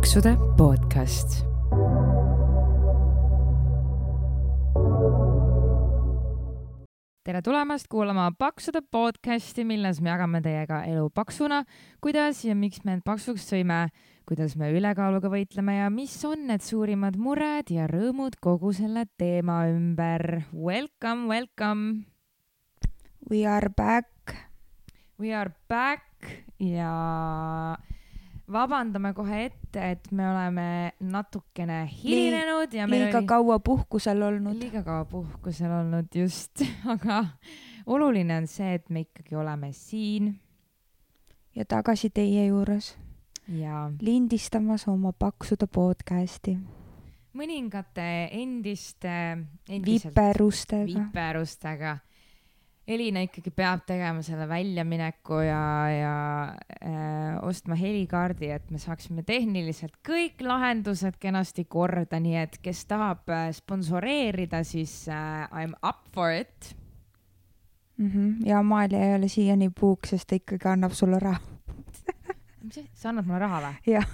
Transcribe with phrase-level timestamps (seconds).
[0.00, 1.44] paksude podcast.
[7.24, 11.58] tere tulemast kuulama Paksude podcasti, milles me jagame teiega elu paksuna,
[12.00, 13.90] kuidas ja miks me end paksuks sõime,
[14.24, 19.66] kuidas me ülekaaluga võitleme ja mis on need suurimad mured ja rõõmud kogu selle teema
[19.68, 20.46] ümber.
[20.56, 22.06] Welcome, welcome.
[23.28, 24.32] We are back.
[25.20, 27.76] We are back ja
[28.52, 30.66] vabandame kohe ette, et me oleme
[31.00, 34.58] natukene hilinenud ja meil liiga oli kaua puhkusel olnud.
[34.58, 36.64] liiga kaua puhkusel olnud just,
[36.94, 37.24] aga
[37.86, 40.34] oluline on see, et me ikkagi oleme siin
[41.56, 42.94] ja tagasi teie juures
[43.48, 46.58] ja lindistamas oma paksude podcasti
[47.36, 49.12] mõningate endiste,
[49.68, 50.86] endiselt viperustega.
[50.90, 51.98] viperustega.
[52.90, 55.62] Elina ikkagi peab tegema selle väljamineku ja,
[55.94, 56.14] ja
[56.80, 63.30] äh, ostma helikaardi, et me saaksime tehniliselt kõik lahendused kenasti korda, nii et kes tahab
[63.30, 66.74] äh, sponsoreerida, siis äh, I m up for it.
[68.00, 68.46] Mm -hmm.
[68.48, 71.40] ja Amalia ei ole siiani puuk, sest ta ikkagi annab sulle raha.
[72.64, 73.74] mis asi, sa annad mulle raha või?
[73.86, 74.06] Jah.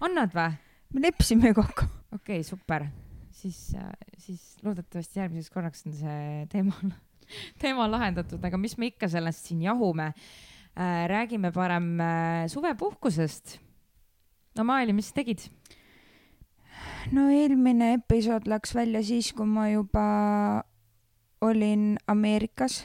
[0.00, 0.52] annad või?
[0.94, 1.84] me leppisime kokku.
[2.14, 2.86] okei okay,, super,
[3.30, 3.76] siis,
[4.18, 6.72] siis loodetavasti järgmiseks korraks on see teema,
[7.62, 11.06] teema lahendatud, aga mis me ikka sellest siin jahume äh,.
[11.10, 13.58] räägime parem äh, suvepuhkusest.
[14.56, 15.48] no Maali, mis sa tegid?
[17.12, 20.04] no eelmine episood läks välja siis, kui ma juba
[21.44, 22.84] olin Ameerikas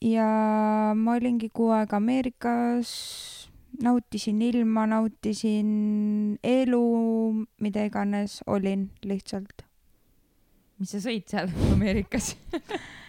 [0.00, 0.26] ja
[0.94, 2.90] ma olingi kuu aega Ameerikas,
[3.82, 6.84] nautisin ilma, nautisin elu,
[7.60, 9.64] mida iganes olin lihtsalt.
[10.78, 12.34] mis sa sõid seal Ameerikas?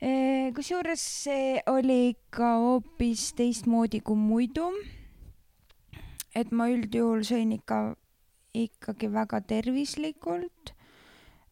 [0.00, 4.70] kusjuures see oli ikka hoopis teistmoodi kui muidu.
[6.34, 7.96] et ma üldjuhul sõin ikka,
[8.54, 10.72] ikkagi väga tervislikult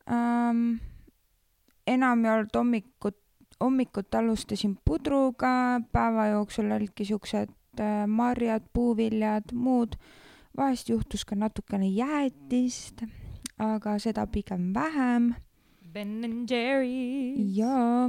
[0.09, 0.79] ähm,.
[1.87, 3.19] enamjaolt hommikut,
[3.61, 9.99] hommikut alustasin pudruga, päeva jooksul olidki siuksed äh, marjad, puuviljad, muud.
[10.57, 13.05] vahest juhtus ka natukene jäätist,
[13.59, 15.35] aga seda pigem vähem
[15.93, 17.57] Ben and Jerry's.
[17.57, 18.05] jaa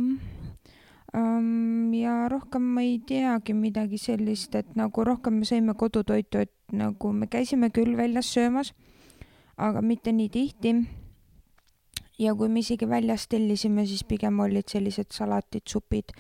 [1.14, 1.94] um,.
[1.94, 7.12] ja rohkem ma ei teagi midagi sellist, et nagu rohkem me sõime kodutoitu, et nagu
[7.16, 8.74] me käisime küll väljas söömas,
[9.56, 10.74] aga mitte nii tihti.
[12.20, 16.12] ja kui me isegi väljas tellisime, siis pigem olid sellised salatid, supid,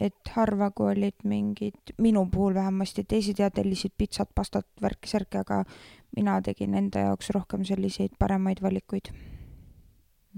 [0.00, 5.64] et harva, kui olid mingid, minu puhul vähemasti, teised jah tellisid pitsat, pastat, värki-särki, aga
[6.16, 9.08] mina tegin enda jaoks rohkem selliseid paremaid valikuid.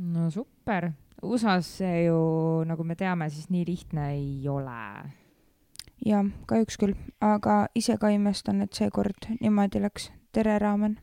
[0.00, 0.92] No super.
[1.22, 2.20] USA-s see ju,
[2.64, 4.80] nagu me teame, siis nii lihtne ei ole
[6.06, 10.10] jah, kahjuks küll, aga ise ka imestan, et seekord niimoodi läks.
[10.32, 10.98] tere, Raamen.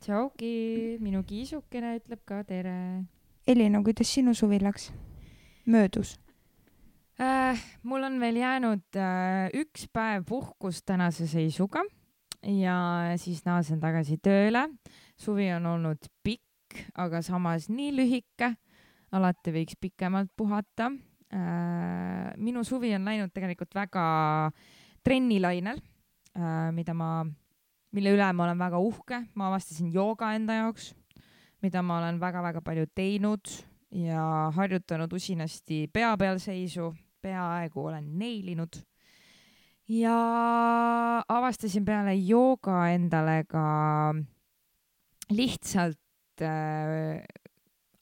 [0.00, 3.04] tšauki, minu kiisukene ütleb ka tere
[3.46, 4.92] Elina, kuidas sinu suvi läks?
[5.66, 6.18] möödus?
[7.20, 7.60] äh,.
[7.82, 11.84] mul on veel jäänud äh, üks päev puhkust tänase seisuga
[12.42, 14.68] ja siis naasen tagasi tööle.
[15.16, 16.46] suvi on olnud pikk,
[16.94, 18.54] aga samas nii lühike.
[19.12, 20.88] alati võiks pikemalt puhata
[21.32, 22.32] äh,.
[22.36, 24.04] minu suvi on läinud tegelikult väga
[25.04, 25.80] trennilainel
[26.36, 27.24] äh,, mida ma,
[27.92, 30.92] mille üle ma olen väga uhke, ma avastasin jooga enda jaoks,
[31.62, 33.52] mida ma olen väga-väga palju teinud
[33.92, 38.80] ja harjutanud usinasti pea peal seisu, peaaegu olen neilinud.
[39.88, 40.16] ja
[41.28, 44.14] avastasin peale jooga endale ka
[45.30, 46.01] lihtsalt
[46.46, 47.22] äh,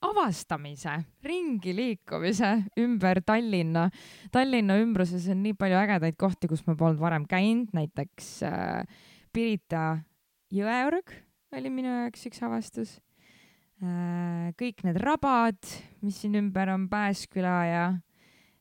[0.00, 3.88] avastamise, ringi liikumise ümber Tallinna.
[4.32, 10.00] Tallinna ümbruses on nii palju ägedaid kohti, kus ma polnud varem käinud, näiteks äh, Pirita
[10.50, 11.12] jõeorg
[11.54, 12.96] oli minu jaoks üks avastus
[13.82, 14.50] äh,.
[14.58, 15.58] kõik need rabad,
[16.04, 17.84] mis siin ümber on, Pääsküla ja,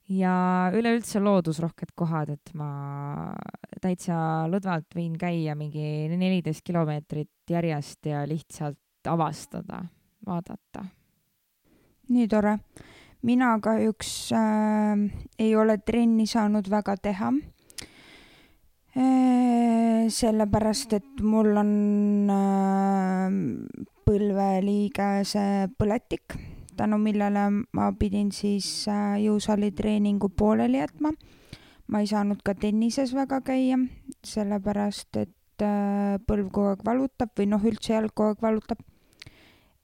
[0.10, 0.36] ja
[0.76, 3.34] üleüldse loodusrohked kohad, et ma
[3.82, 9.86] täitsa lõdvalt võin käia mingi neliteist kilomeetrit järjest ja lihtsalt avastada,
[10.26, 10.86] vaadata
[12.10, 12.58] nii tore.
[13.22, 14.98] mina kahjuks äh,
[15.40, 17.34] ei ole trenni saanud väga teha
[18.98, 20.08] äh,.
[20.10, 21.74] sellepärast, et mul on
[22.34, 23.36] äh,
[24.08, 26.34] põlveliigese põletik,
[26.78, 27.44] tänu millele
[27.74, 31.12] ma pidin siis äh, jõusaali treeningu pooleli jätma.
[31.88, 33.78] ma ei saanud ka tennises väga käia,
[34.24, 35.36] sellepärast et
[36.28, 38.82] põlv kogu aeg valutab või noh, üldse jalg kogu aeg valutab.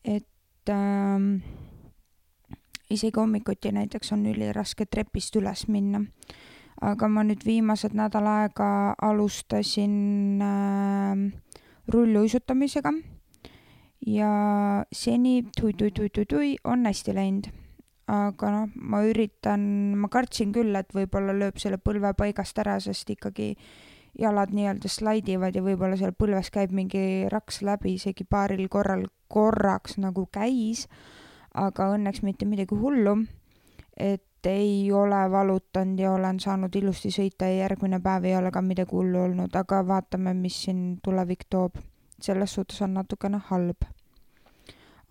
[0.04, 1.19] et äh,
[2.89, 6.06] isegi hommikuti näiteks on üliraske trepist üles minna.
[6.81, 11.31] aga ma nüüd viimased nädal aega alustasin äh,
[11.88, 12.92] rulluisutamisega
[14.06, 17.48] ja seni tui-tui-tui-tui-tui on hästi läinud.
[18.07, 23.10] aga noh, ma üritan, ma kartsin küll, et võib-olla lööb selle põlve paigast ära, sest
[23.10, 23.56] ikkagi
[24.19, 29.97] jalad nii-öelda slaidivad ja võib-olla seal põlves käib mingi raks läbi, isegi paaril korral korraks
[30.01, 30.85] nagu käis,
[31.53, 33.17] aga õnneks mitte midagi hullu.
[33.97, 38.62] et ei ole valutanud ja olen saanud ilusti sõita ja järgmine päev ei ole ka
[38.62, 41.77] midagi hullu olnud, aga vaatame, mis siin tulevik toob.
[42.21, 43.88] selles suhtes on natukene halb.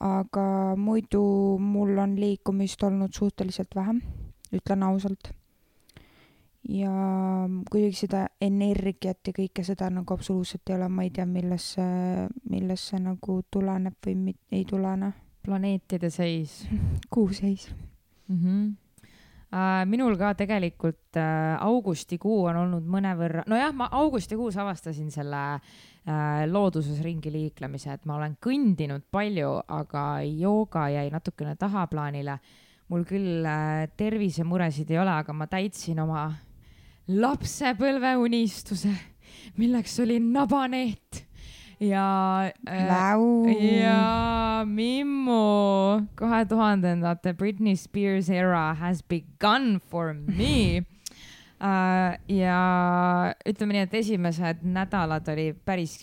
[0.01, 3.95] aga muidu mul on liikumist olnud suhteliselt vähe,
[4.53, 5.33] ütlen ausalt.
[6.69, 6.93] Ja
[7.71, 12.29] kuidagi seda energiat ja kõike seda nagu absoluutselt ei ole, ma ei tea, millest see,
[12.51, 15.13] millest see nagu tuleneb või mit, ei tulene.
[15.45, 16.63] planeetide seis
[17.13, 17.69] kuu seis
[18.29, 18.39] mm.
[18.39, 18.73] -hmm
[19.53, 26.47] äh, minul ka tegelikult äh, augustikuu on olnud mõnevõrra, nojah, ma augustikuus avastasin selle äh,
[26.49, 32.39] looduses ringi liiklemise, et ma olen kõndinud palju, aga jooga jäi natukene tahaplaanile.
[32.89, 36.33] mul küll äh, tervisemuresid ei ole, aga ma täitsin oma
[37.09, 38.95] lapsepõlveunistuse,
[39.61, 41.25] milleks oli nabaneet
[41.81, 43.83] ja äh,.
[43.83, 50.85] ja Mimmu kahe tuhandendate Britney Spears era has begun for me
[51.65, 52.57] Uh, ja
[53.47, 55.95] ütleme nii, et esimesed nädalad oli päris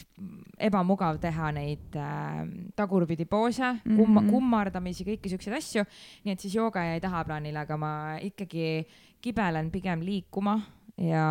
[0.57, 2.39] ebamugav teha neid uh,
[2.75, 3.97] tagurpidi poose mm, -hmm.
[3.99, 5.83] kumma, kummardamisi, kõiki siukseid asju.
[6.23, 8.87] nii et siis jooga jäi tahaplaanile, aga ma ikkagi
[9.21, 10.55] kibelen pigem liikuma
[11.01, 11.25] ja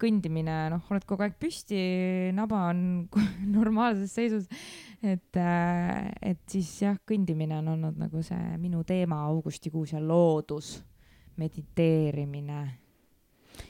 [0.00, 1.78] kõndimine, noh, oled kogu aeg püsti,
[2.34, 2.82] naba on
[3.56, 4.48] normaalses seisus.
[5.02, 10.76] et, äh, et siis jah, kõndimine on olnud nagu see minu teema augustikuus ja loodus,
[11.36, 12.60] mediteerimine.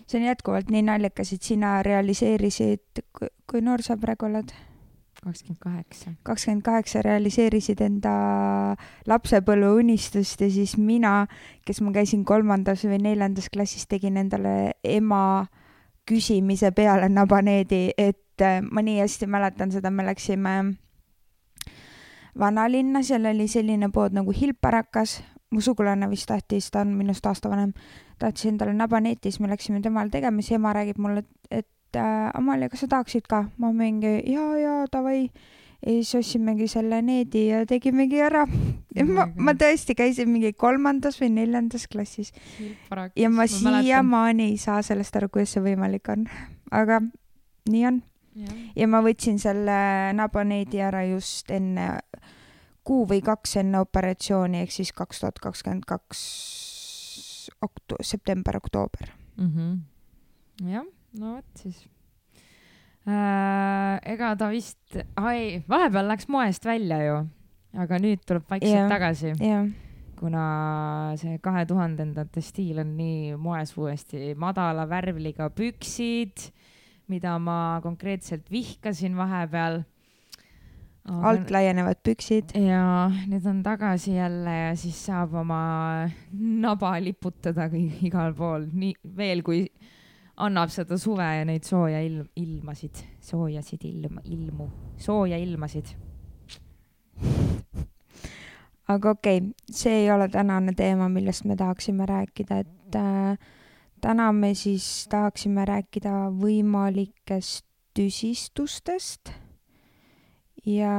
[0.07, 4.53] see on jätkuvalt nii naljakas, et sina realiseerisid, kui noor sa praegu oled?
[5.23, 6.11] Kakskümmend kaheksa.
[6.23, 8.13] kakskümmend kaheksa realiseerisid enda
[9.07, 11.27] lapsepõlve unistust ja siis mina,
[11.67, 15.47] kes ma käisin kolmandas või neljandas klassis, tegin endale ema
[16.09, 20.57] küsimise peale nabaneedi, et äh, ma nii hästi mäletan seda, me läksime
[22.39, 25.21] vanalinna, seal oli selline pood nagu Hilparakas,
[25.53, 27.77] mu sugulane vist tahtis, ta on minust aasta vanem,
[28.19, 32.31] tahtis endale nabaneeti, siis me läksime temale tegema, siis ema räägib mulle, et et äh,
[32.35, 33.47] Amalia, kas sa tahaksid ka?
[33.61, 35.31] ma mingi jaa, jaa, davai.
[35.83, 38.47] ja siis ostsimegi selle needi ja tegimegi ära.
[39.05, 42.33] ma, ma tõesti käisin mingi kolmandas või neljandas klassis.
[43.17, 46.29] ja ma, ma siiamaani ei saa sellest aru, kuidas see võimalik on.
[46.71, 47.03] aga
[47.69, 48.01] nii on.
[48.77, 51.99] ja ma võtsin selle nabaneedi ära just enne,
[52.85, 56.25] kuu või kaks enne operatsiooni, ehk siis kaks tuhat kakskümmend kaks
[57.61, 59.53] okto-, september-oktoober mm.
[59.53, 60.73] -hmm.
[60.73, 60.89] jah
[61.21, 61.85] no vot siis
[63.07, 64.01] äh,.
[64.15, 64.81] ega ta vist,
[65.21, 67.21] ai, vahepeal läks moest välja ju,
[67.85, 68.91] aga nüüd tuleb vaikselt yeah.
[68.93, 69.71] tagasi yeah.
[70.21, 70.45] kuna
[71.21, 76.51] see kahe tuhandendate stiil on nii moes uuesti, madala värvliga püksid,
[77.11, 79.83] mida ma konkreetselt vihkasin vahepeal
[81.03, 81.23] Aga...
[81.33, 82.55] alt laienevad püksid.
[82.55, 85.63] ja nüüd on tagasi jälle ja siis saab oma
[86.31, 87.67] naba liputada
[88.07, 89.67] igal pool, nii veel kui
[90.43, 94.69] annab seda suve ja neid sooja ilm, ilmasid, soojasid ilm, ilmu,
[94.99, 95.95] sooja ilmasid.
[98.93, 103.39] aga okei okay,, see ei ole tänane teema, millest me tahaksime rääkida, et äh,
[104.01, 109.31] täna me siis tahaksime rääkida võimalikest tüsistustest
[110.67, 110.97] ja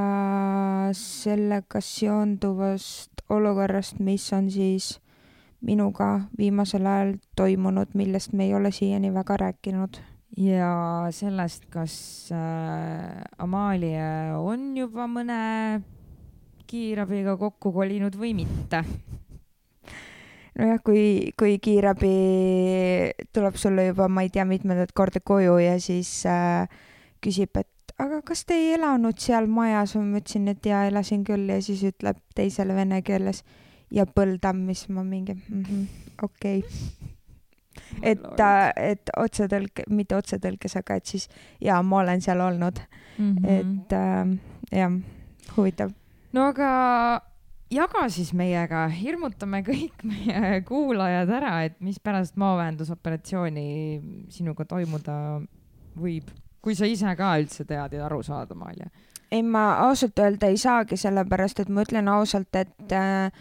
[0.96, 4.98] sellega seonduvast olukorrast, mis on siis
[5.64, 10.02] minuga viimasel ajal toimunud, millest me ei ole siiani väga rääkinud.
[10.38, 15.82] ja sellest, kas äh, Amalia on juba mõne
[16.66, 18.82] kiirabiga kokku kolinud või mitte
[20.58, 22.16] nojah, kui, kui kiirabi
[23.34, 26.66] tuleb sulle juba, ma ei tea, mitmendat korda koju ja siis äh,
[27.24, 29.96] küsib, et aga kas te ei elanud seal majas?
[29.98, 33.44] ma ütlesin, et jaa, elasin küll ja siis ütleb teisele vene keeles
[33.94, 35.84] ja Põldamm, mis ma mingi mm -hmm,
[36.24, 37.12] okei okay.
[38.02, 38.24] et,
[38.78, 41.30] et otsetõlk, mitte otsetõlkes, aga et siis
[41.62, 42.80] jaa, ma olen seal olnud
[43.18, 43.36] mm.
[43.36, 43.50] -hmm.
[43.60, 44.98] et äh, jah,
[45.58, 45.94] huvitav.
[46.34, 47.22] no aga
[47.74, 53.68] jaga siis meiega, hirmutame kõik meie kuulajad ära, et mis pärast maavähendusoperatsiooni
[54.30, 55.42] sinuga toimuda
[55.96, 56.30] võib,
[56.62, 58.90] kui sa ise ka üldse tead ja aru saad, Amalia?
[59.34, 63.32] ei, ma ausalt öelda ei saagi, sellepärast et ma ütlen ausalt, et äh,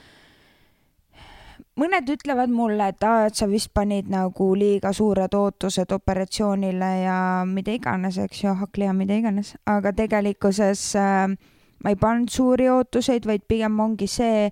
[1.81, 7.17] mõned ütlevad mulle, et aa, et sa vist panid nagu liiga suured ootused operatsioonile ja
[7.49, 11.33] mida iganes, eks ju, hakkliha, mida iganes, aga tegelikkuses äh,
[11.83, 14.51] ma ei pannud suuri ootuseid, vaid pigem ongi see,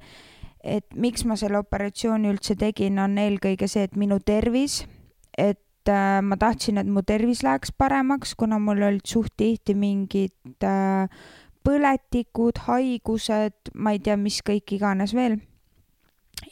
[0.65, 4.83] et miks ma selle operatsiooni üldse tegin, on eelkõige see, et minu tervis,
[5.39, 10.65] et äh, ma tahtsin, et mu tervis läheks paremaks, kuna mul olid suht tihti mingid
[10.65, 11.07] äh,
[11.65, 15.37] põletikud, haigused, ma ei tea, mis kõik iganes veel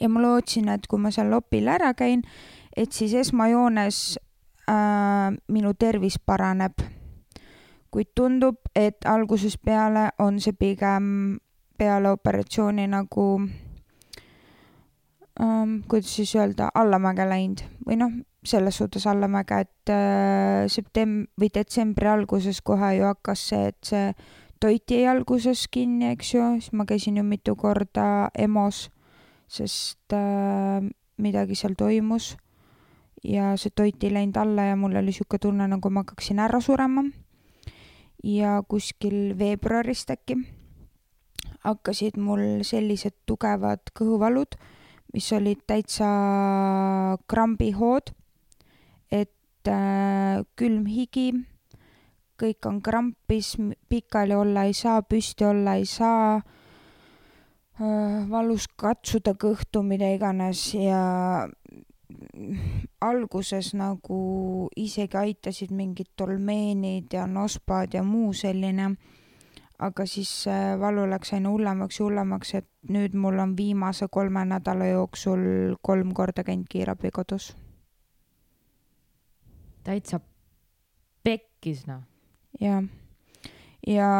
[0.00, 2.23] ja ma lootsin, et kui ma seal opil ära käin,
[2.76, 4.19] et siis esmajoones
[4.69, 6.78] äh, minu tervis paraneb.
[7.88, 11.38] kuid tundub, et algusest peale on see pigem
[11.78, 13.25] peale operatsiooni nagu
[15.40, 18.12] ähm,, kuidas siis öelda, allamäge läinud või noh,
[18.45, 24.12] selles suhtes allamäge, et äh, septem- või detsembri alguses kohe ju hakkas see, et see
[24.61, 28.90] toit jäi alguses kinni, eks ju, siis ma käisin ju mitu korda EMO-s
[29.49, 30.85] sest äh,
[31.19, 32.37] midagi seal toimus
[33.25, 36.61] ja see toit ei läinud alla ja mul oli niisugune tunne, nagu ma hakkaksin ära
[36.61, 37.05] surema.
[38.23, 40.38] ja kuskil veebruarist äkki
[41.64, 44.57] hakkasid mul sellised tugevad kõhuvalud,
[45.14, 46.09] mis olid täitsa
[47.31, 48.12] krambihood,
[49.11, 51.33] et äh, külm higi,
[52.38, 53.57] kõik on krampis,
[53.90, 56.38] pikali olla ei saa, püsti olla ei saa
[57.79, 61.47] valus katsuda kõhtu, mida iganes ja
[63.05, 68.91] alguses nagu isegi aitasid mingid tolmeenid ja nospad ja muu selline,
[69.79, 74.45] aga siis see valu läks aina hullemaks ja hullemaks, et nüüd mul on viimase kolme
[74.49, 77.53] nädala jooksul kolm korda käinud kiirabi kodus.
[79.85, 80.21] täitsa
[81.25, 82.03] pekkis noh.
[82.61, 82.83] jah,
[83.87, 84.11] ja.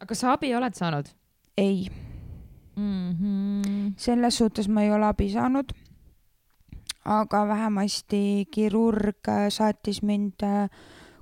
[0.00, 1.08] aga sa abi oled saanud?
[1.56, 1.88] ei
[2.78, 3.10] mm.
[3.10, 3.92] -hmm.
[3.96, 5.72] selles suhtes ma ei ole abi saanud.
[7.04, 10.70] aga vähemasti kirurg äh, saatis mind äh,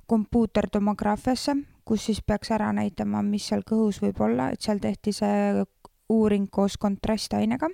[0.07, 5.63] kompuutertomograafiasse, kus siis peaks ära näitama, mis seal kõhus võib olla, et seal tehti see
[6.09, 7.69] uuring koos kontrastainega.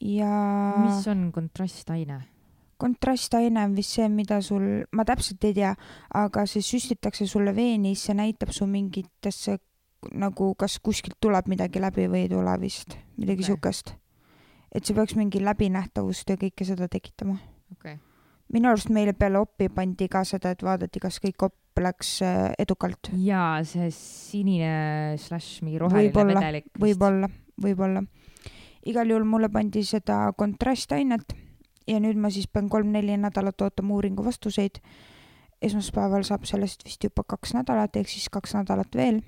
[0.00, 0.34] ja.
[0.84, 2.22] mis on kontrastaine?
[2.82, 5.74] kontrastaine on vist see, mida sul, ma täpselt ei tea,
[6.14, 9.58] aga see süstitakse sulle veeni, see näitab su mingitesse
[10.10, 14.00] nagu kas kuskilt tuleb midagi läbi või ei tule vist, midagi siukest okay..
[14.74, 17.36] et see peaks mingi läbinähtavust ja kõike seda tekitama
[17.72, 17.98] okay..
[18.52, 22.50] minu arust meile peale oppi pandi ka seda, et vaadati, kas kõik opp läks äh,
[22.60, 23.12] edukalt.
[23.16, 26.68] jaa, see sinine slaš mingi roheline võib-olla, vedelik.
[26.78, 27.30] võib-olla,
[27.62, 28.04] võib-olla.
[28.90, 31.36] igal juhul mulle pandi seda kontrastainet
[31.88, 34.82] ja nüüd ma siis pean kolm-neli nädalat ootama uuringu vastuseid.
[35.62, 39.22] esmaspäeval saab sellest vist juba kaks nädalat, ehk siis kaks nädalat veel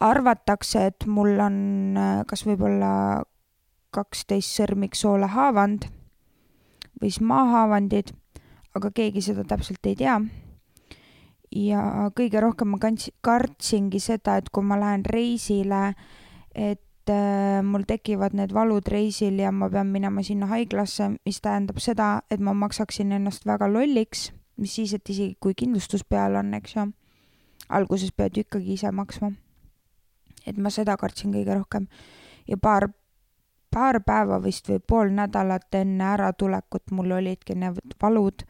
[0.00, 1.58] arvatakse, et mul on
[1.98, 3.22] äh, kas võib-olla
[3.92, 5.88] kaksteist sõrmiksoole haavand
[7.00, 8.12] või siis maahaavandid,
[8.78, 10.20] aga keegi seda täpselt ei tea.
[11.52, 15.92] ja kõige rohkem ma kandsin, kartsingi seda, et kui ma lähen reisile,
[16.54, 21.82] et äh, mul tekivad need valud reisil ja ma pean minema sinna haiglasse, mis tähendab
[21.82, 26.54] seda, et ma maksaksin ennast väga lolliks, mis siis, et isegi kui kindlustus peal on,
[26.54, 26.88] eks ju,
[27.68, 29.34] alguses pead ju ikkagi ise maksma
[30.46, 31.86] et ma seda kartsin kõige rohkem.
[32.48, 32.88] ja paar,
[33.70, 38.46] paar päeva vist või pool nädalat enne äratulekut mul olidki need valud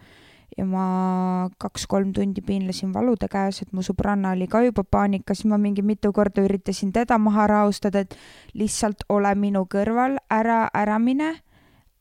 [0.59, 5.59] ja ma kaks-kolm tundi piinlesin valude käes, et mu sõbranna oli ka juba paanikas, ma
[5.59, 8.17] mingi mitu korda üritasin teda maha rahustada, et
[8.55, 11.33] lihtsalt ole minu kõrval, ära, ära mine,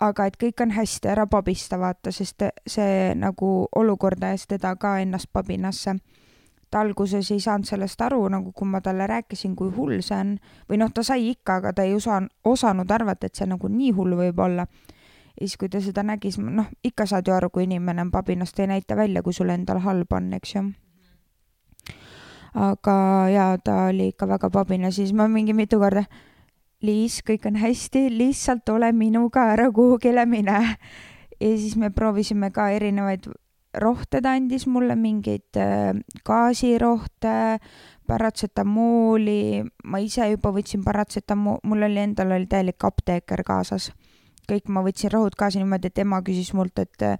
[0.01, 4.98] aga et kõik on hästi, ära pabista, vaata, sest see nagu olukord ajas teda ka
[5.00, 6.00] ennast pabinasse
[6.72, 10.38] ta alguses ei saanud sellest aru, nagu kui ma talle rääkisin, kui hull see on,
[10.70, 13.92] või noh, ta sai ikka, aga ta ei osa-, osanud arvata, et see nagu nii
[13.98, 14.68] hull võib olla.
[15.36, 18.12] ja siis, kui ta seda nägi, siis noh, ikka saad ju aru, kui inimene on
[18.12, 20.66] pabinas, ta ei näita välja, kui sul endal halb on, eks ju.
[22.56, 22.98] aga
[23.32, 26.06] jaa, ta oli ikka väga pabinas, siis ma mingi mitu korda,
[26.82, 30.78] Liis, kõik on hästi, lihtsalt ole minuga, ära kuhugile mine.
[31.42, 33.28] ja siis me proovisime ka erinevaid
[33.74, 35.94] rohte ta andis mulle, mingeid äh,
[36.28, 37.60] gaasirohte,
[38.08, 43.92] paratsetamooli, ma ise juba võtsin paratsetamool, mul oli endal oli täielik apteeker kaasas.
[44.51, 47.18] kõik ma võtsin rohud kaasa niimoodi, et ema küsis mult, et äh,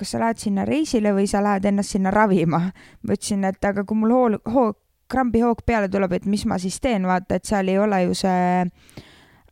[0.00, 2.60] kas sa lähed sinna reisile või sa lähed ennast sinna ravima.
[3.02, 4.78] ma ütlesin, et aga kui mul hool, hoog,
[5.10, 8.64] krambihoog peale tuleb, et mis ma siis teen, vaata, et seal ei ole ju see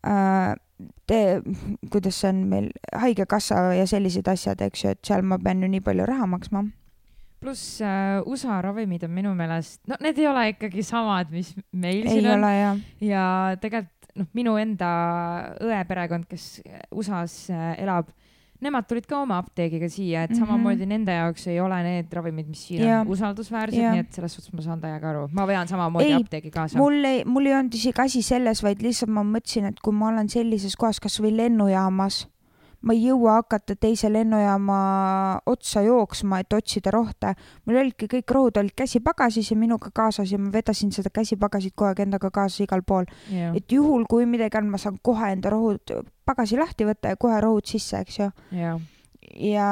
[0.06, 0.54] äh,
[1.06, 1.20] te,
[1.92, 5.70] kuidas see on meil, Haigekassa ja sellised asjad, eks ju, et seal ma pean ju
[5.70, 6.64] nii palju raha maksma.
[7.38, 12.06] pluss äh, USA ravimid on minu meelest, no need ei ole ikkagi samad, mis meil
[12.06, 12.82] ei siin on.
[13.00, 13.24] ja
[13.62, 14.88] tegelikult noh, minu enda
[15.62, 16.58] õe perekond, kes
[16.90, 18.10] USA-s äh, elab,
[18.60, 20.38] nemad tulid ka oma apteegiga siia, et Mhm.
[20.40, 23.00] samamoodi nende jaoks ei ole need ravimid, mis siin Jah.
[23.00, 23.92] on usaldusväärsed, Jah.
[23.92, 25.28] nii et selles suhtes ma saan täiega aru.
[25.32, 26.78] ma vean samamoodi Ei, apteegi kaasa.
[26.78, 30.08] mul ei, mul ei olnud isegi asi selles, vaid lihtsalt ma mõtlesin, et kui ma
[30.08, 32.26] olen sellises kohas, kasvõi lennujaamas,
[32.82, 37.34] ma ei jõua hakata teise lennujaama otsa jooksma, et otsida rohte.
[37.66, 41.88] mul olidki kõik rohud olid käsipagasis ja minuga kaasas ja ma vedasin seda käsipagasit kogu
[41.88, 43.04] aeg endaga kaasas igal pool.
[43.54, 45.80] et juhul, kui midagi on, ma saan kohe enda rohud
[46.28, 48.30] pagasi lahti võtta ja kohe rohud sisse, eks ju.
[49.48, 49.68] ja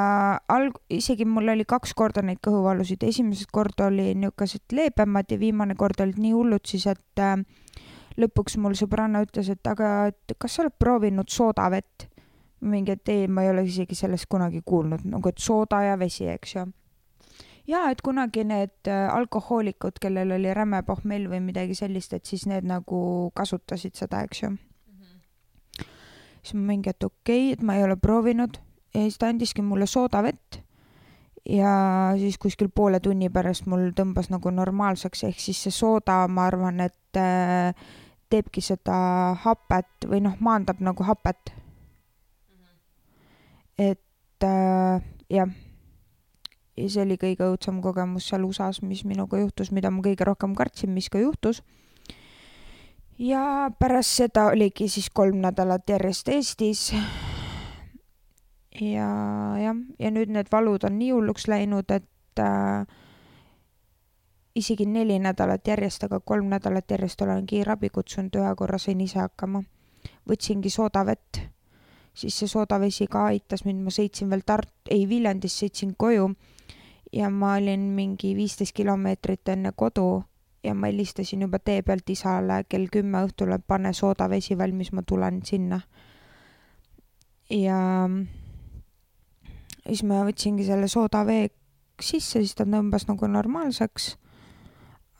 [0.52, 5.76] alg-, isegi mul oli kaks korda neid kõhuvalusid, esimesed kord oli niisugused leebemad ja viimane
[5.78, 7.38] kord olid nii hullud siis, et äh,
[8.20, 12.10] lõpuks mul sõbranna ütles, et aga et kas sa oled proovinud soodavett?
[12.66, 16.24] mingi, et ei, ma ei ole isegi sellest kunagi kuulnud, nagu et sooda ja vesi,
[16.32, 16.62] eks ju.
[17.68, 22.46] ja et kunagi need äh, alkohoolikud, kellel oli räme pohmell või midagi sellist, et siis
[22.48, 24.54] need nagu kasutasid seda, eks ju.
[26.46, 28.56] Siis ma mingi, et okei okay,, et ma ei ole proovinud
[28.94, 30.60] ja siis ta andiski mulle soodavett
[31.48, 31.74] ja
[32.18, 36.80] siis kuskil poole tunni pärast mul tõmbas nagu normaalseks, ehk siis see sooda, ma arvan,
[36.86, 37.86] et äh,
[38.30, 38.96] teebki seda
[39.44, 41.52] hapet või noh, maandab nagu hapet.
[43.78, 45.50] et äh, jah,
[46.76, 50.56] ja see oli kõige õudsem kogemus seal USA-s, mis minuga juhtus, mida ma kõige rohkem
[50.56, 51.62] kartsin, mis ka juhtus.
[53.18, 56.92] Ja pärast seda oligi siis kolm nädalat järjest Eestis.
[58.80, 59.08] Ja
[59.56, 62.84] jah, ja nüüd need valud on nii hulluks läinud, et äh,
[64.54, 69.18] isegi neli nädalat järjest, aga kolm nädalat järjest olen kiirabi kutsunud, ühe korra sain ise
[69.22, 69.62] hakkama.
[70.28, 71.40] võtsingi soodavett,
[72.14, 76.30] siis see soodavesi ka aitas mind, ma sõitsin veel Tart-, ei Viljandist sõitsin koju.
[77.12, 80.24] Ja ma olin mingi viisteist kilomeetrit enne kodu
[80.66, 85.02] ja ma helistasin juba tee pealt isale kell kümme õhtul, et pane soodavesi valmis, ma
[85.06, 85.80] tulen sinna.
[87.50, 87.78] ja
[89.86, 91.48] siis ma võtsingi selle soodavee
[92.02, 94.16] sisse, siis ta tõmbas nagu normaalseks.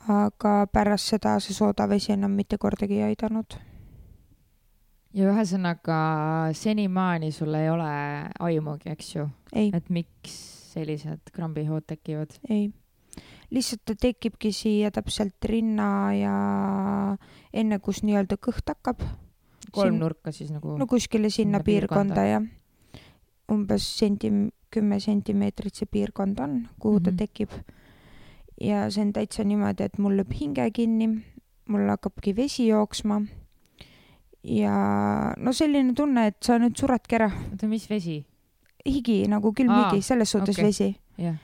[0.07, 3.57] aga pärast seda see soodavesi enam mitte kordagi ei aidanud.
[5.13, 6.01] ja ühesõnaga
[6.53, 7.93] senimaani sul ei ole
[8.39, 10.35] aimugi, eks ju, et miks
[10.73, 12.35] sellised krambihood tekivad?
[12.49, 12.71] ei.
[13.51, 16.35] Lihtsalt ta tekibki siia täpselt rinna ja
[17.53, 19.01] enne, kus nii-öelda kõht hakkab.
[19.71, 22.27] kolmnurka siis nagu no kuskile sinna Sinna piirkonda piirkonda.
[22.27, 22.43] jah.
[23.51, 27.17] umbes senti-, kümme sentimeetrit see piirkond on, kuhu ta Mhm.
[27.17, 27.49] tekib.
[28.61, 31.07] ja see on täitsa niimoodi, et mul lööb hinge kinni,
[31.69, 33.21] mul hakkabki vesi jooksma.
[34.43, 38.25] ja no selline tunne, et sa nüüd suredki ära, oota, mis vesi?
[38.87, 40.65] higi nagu külm higi, selles suhtes okei.
[40.65, 41.35] vesi jah.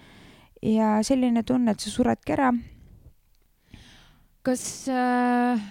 [0.64, 2.52] Ja selline tunne, et sa suredki ära.
[4.44, 5.62] kas äh,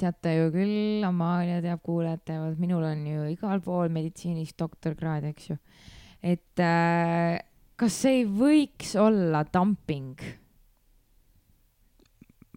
[0.00, 5.50] teate ju küll, Amalia teab, kuulajad teavad, minul on ju igal pool meditsiinis doktorkraad, eks
[5.50, 5.58] ju.
[6.22, 7.40] et äh,
[7.80, 10.16] kas see ei võiks olla dumping?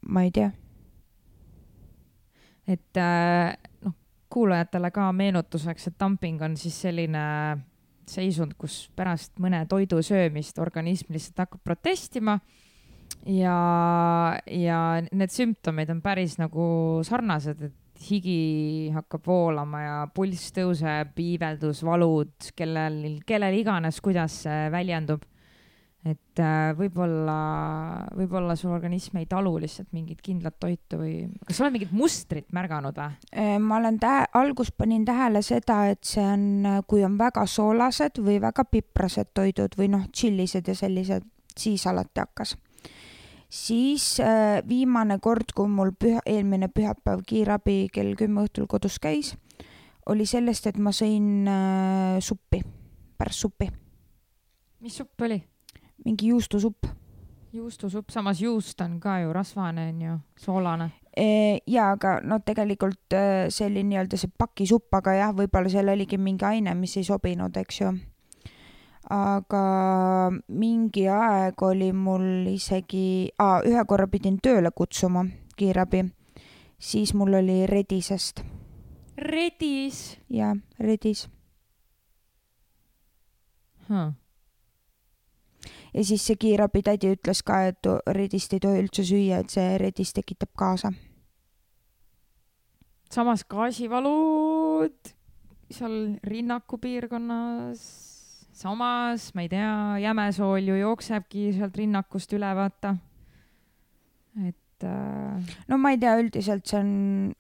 [0.04, 0.50] ma ei tea,
[2.68, 3.54] et äh,
[3.86, 3.96] noh,
[4.34, 7.24] kuulajatele ka meenutuseks, et dumping on siis selline
[8.12, 12.38] seisund, kus pärast mõne toidu söömist organism lihtsalt hakkab protestima
[13.28, 13.58] ja,
[14.48, 14.80] ja
[15.12, 16.66] need sümptomid on päris nagu
[17.08, 24.68] sarnased, et higi hakkab voolama ja pulss tõuseb, iiveldus, valud, kellel, kellel iganes, kuidas see
[24.74, 25.24] väljendub.
[26.04, 27.36] Et äh, võib-olla,
[28.18, 31.14] võib-olla sul organism ei talu lihtsalt mingit kindlat toitu või
[31.48, 33.30] kas sa oled mingit mustrit märganud või?
[33.32, 38.20] Äh, ma olen tähe-, alguses panin tähele seda, et see on, kui on väga soolased
[38.24, 42.58] või väga piprased toidud või noh, tšillised ja sellised, siis alati hakkas.
[43.48, 49.38] siis äh, viimane kord, kui mul püha, eelmine pühapäev kiirabi kell kümme õhtul kodus käis,
[50.12, 52.60] oli sellest, et ma sõin äh, suppi,
[53.16, 53.72] pärssuppi,
[54.84, 55.40] mis supp oli?
[56.06, 56.86] Mingi juustusupp.
[57.54, 60.92] juustusupp, samas juust on ka ju rasvane onju, soolane.
[61.68, 66.18] ja aga no tegelikult äh, see oli nii-öelda see pakisupp, aga jah, võib-olla seal oligi
[66.18, 67.94] mingi aine, mis ei sobinud, eks ju.
[69.14, 69.64] aga
[70.48, 73.30] mingi aeg oli mul isegi,
[73.70, 75.26] ühe korra pidin tööle kutsuma
[75.58, 76.08] kiirabi,
[76.80, 78.42] siis mul oli redisest
[79.18, 81.28] redis ja redis
[83.90, 84.14] huh..
[85.94, 90.14] Ja siis see kiirabitädi ütles ka, et redist ei tohi üldse süüa, et see redis
[90.14, 90.94] tekitab kaasa.
[93.14, 95.14] samas gaasivalud
[95.74, 97.82] seal rinnaku piirkonnas,
[98.54, 102.96] samas ma ei tea, jämesool ju jooksebki sealt rinnakust üle, vaata.
[104.48, 106.94] et äh, no ma ei tea, üldiselt see on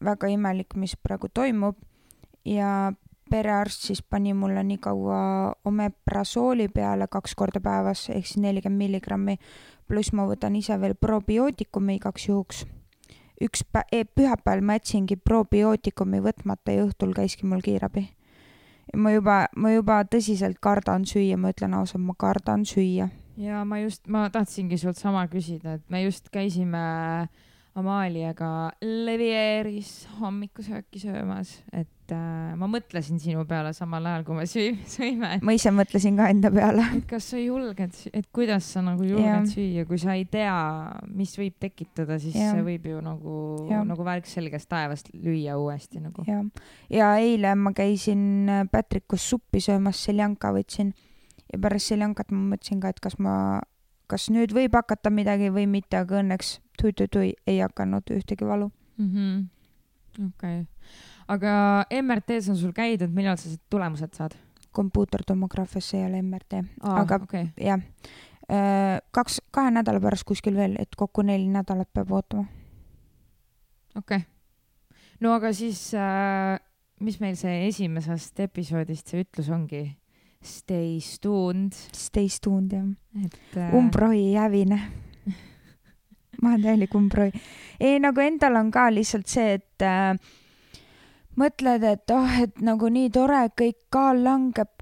[0.03, 1.77] väga imelik, mis praegu toimub
[2.45, 2.93] ja
[3.33, 5.19] perearst siis pani mulle nii kaua
[5.65, 9.37] omeprasooli peale kaks korda päevas ehk siis nelikümmend milligrammi,
[9.89, 12.65] pluss ma võtan ise veel probiootikumi igaks juhuks.
[13.41, 18.05] üks pä-, pühapäeval ma jätsingi probiootikumi võtmata ja õhtul käiski mul kiirabi.
[18.97, 23.09] ma juba, ma juba tõsiselt kardan süüa, ma ütlen ausalt, ma kardan süüa.
[23.37, 26.85] ja ma just, ma tahtsingi sult sama küsida, et me just käisime
[27.73, 34.75] Amaliaga Levieris hommikusööki söömas, et äh, ma mõtlesin sinu peale samal ajal, kui me süü-,
[34.89, 36.85] sõime, ma ise mõtlesin ka enda peale.
[36.99, 39.47] et kas sa julged, et kuidas sa nagu julged Jah.
[39.49, 40.53] süüa, kui sa ei tea,
[41.17, 42.53] mis võib tekitada, siis Jah.
[42.53, 43.37] see võib ju nagu,
[43.89, 46.27] nagu välk selgest taevast lüüa uuesti nagu.
[46.29, 46.43] ja,
[46.93, 50.93] ja eile ma käisin äh, Patricus suppi söömas, seljanka võtsin
[51.53, 53.35] ja pärast seljankat ma mõtlesin ka, et kas ma,
[54.13, 58.69] kas nüüd võib hakata midagi või mitte, aga õnneks tui-tui-tui ei hakanud ühtegi valu.
[59.01, 59.47] Mhm.
[60.27, 60.59] okei,
[61.33, 61.53] aga
[61.89, 64.37] MRT-s on sul käidud, millal sa tulemused saad?
[64.73, 67.81] kompuuterdomograafias see ei ole MRT, aga okei, jah,
[69.13, 72.45] kaks, kahe nädala pärast kuskil veel, et kokku neli nädalat peab ootama.
[73.97, 74.25] okei.
[75.21, 76.57] no aga siis äh,,
[77.01, 79.85] mis meil see esimesest episoodist see ütlus ongi?
[80.43, 82.87] Stay tuned, Stay tuned jah.
[83.23, 84.79] et äh, umbroi hävine.
[86.41, 87.31] ma olen täielik umbroi.
[87.79, 90.17] ei, nagu endal on ka lihtsalt see, et äh,
[91.39, 94.73] mõtled, et oh, et nagu nii tore, kõik kaal langeb,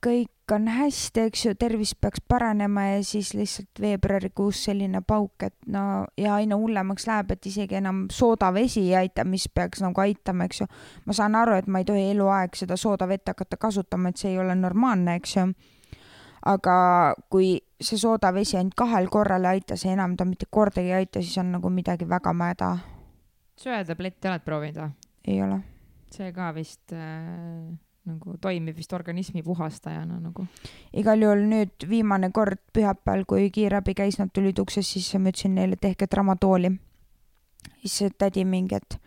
[0.51, 5.55] kõik on hästi, eks ju, tervis peaks paranema ja siis lihtsalt veebruarikuus selline pauk, et
[5.67, 10.45] no ja aina hullemaks läheb, et isegi enam soodavesi ei aita, mis peaks nagu aitama,
[10.45, 10.67] eks ju.
[11.05, 14.39] ma saan aru, et ma ei tohi eluaeg seda soodavett hakata kasutama, et see ei
[14.39, 15.45] ole normaalne, eks ju
[16.51, 21.03] aga kui see soodavesi ainult kahel korral ei aita, see enam ta mitte kordagi ei
[21.03, 22.77] aita, siis on nagu midagi väga mäda.
[23.55, 24.91] söetabletti oled proovinud või?
[25.27, 25.61] ei ole.
[26.11, 27.71] see ka vist äh,
[28.09, 30.45] nagu toimib vist organismi puhastajana nagu.
[30.93, 35.53] igal juhul nüüd viimane kord pühapäeval, kui kiirabi käis, nad tulid uksest sisse, ma ütlesin
[35.55, 36.71] neile, tehke tramadooli.
[37.85, 38.97] siis tädi mingi, et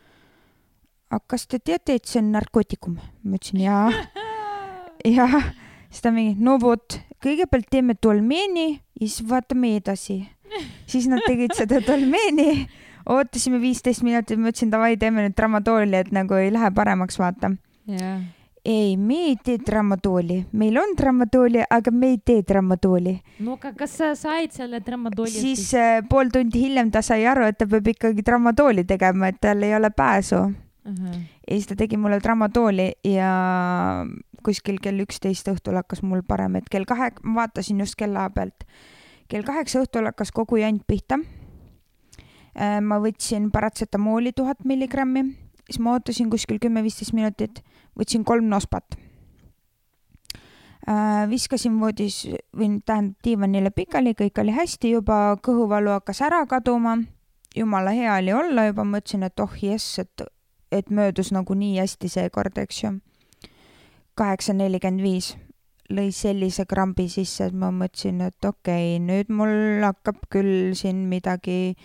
[1.11, 3.01] aga kas te teate, et see on narkootikum?
[3.25, 3.91] ma ütlesin jaa,
[5.17, 5.43] jaa.
[5.91, 10.21] siis ta mingi, no vot, kõigepealt teeme tolmeeni ja siis vaatame edasi.
[10.87, 12.69] siis nad tegid seda tolmeeni,
[13.11, 17.57] ootasime viisteist minutit, ma ütlesin davai, teeme nüüd tramadooli, et nagu ei lähe paremaks, vaata
[17.91, 18.23] jah,
[18.65, 23.15] ei, me ei tee tramadooli, meil on tramadooli, aga me ei tee tramadooli.
[23.45, 27.45] no aga kas sa said selle tramadooli siis äh, pool tundi hiljem ta sai aru,
[27.51, 30.37] et ta peab ikkagi tramadooli tegema, et tal ei ole pääsu.
[30.37, 30.53] uh?
[30.89, 31.21] -huh.
[31.49, 33.31] ja siis ta tegi mulle tramadooli ja
[34.45, 38.65] kuskil kell üksteist õhtul hakkas mul parem, et kell kahe, ma vaatasin just kella pealt,
[39.29, 41.19] kell kaheksa õhtul hakkas kogu jant pihta.
[42.81, 45.25] ma võtsin paratsetamooli tuhat milligrammi,
[45.67, 47.65] siis ma ootasin kuskil kümme-viisteist minutit,
[47.99, 48.97] võtsin kolm nospat.
[51.29, 56.99] viskasin voodis või tähendab diivanile pikali, kõik oli hästi juba, kõhuvalu hakkas ära kaduma.
[57.57, 60.23] jumala hea oli olla juba, mõtlesin, et oh jess, et
[60.73, 62.91] et möödus nagu nii hästi seekord, eks ju.
[64.15, 65.37] kaheksa nelikümmend viis
[65.93, 71.05] lõi sellise krambi sisse, et ma mõtlesin, et okei okay,, nüüd mul hakkab küll siin
[71.11, 71.77] midagi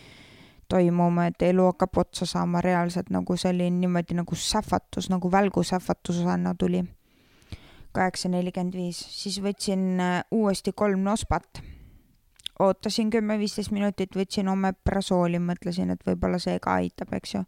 [0.70, 6.56] toimuma, et elu hakkab otsa saama reaalselt nagu see oli niimoodi nagu sähvatus, nagu välgusähvatusena
[6.60, 6.84] tuli.
[7.92, 11.62] kaheksa nelikümmend viis, siis võtsin äh, uuesti kolm nospat.
[12.60, 17.44] ootasin kümme-viisteist minutit, võtsin omeprasooli, mõtlesin, et võib-olla see ka aitab, eks ju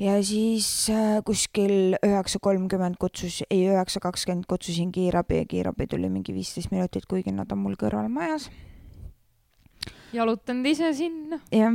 [0.00, 6.08] ja siis äh, kuskil üheksa kolmkümmend kutsus, ei üheksa kakskümmend kutsusin kiirabi ja kiirabi tuli
[6.12, 8.50] mingi viisteist minutit, kuigi nad on mul kõrval majas.
[10.16, 11.40] Jalutanud ise sinna.
[11.52, 11.74] jah,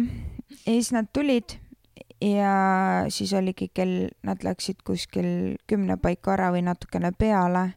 [0.49, 1.57] ja siis nad tulid
[2.21, 7.73] ja siis oligi kell, nad läksid kuskil kümne paiku ära või natukene peale.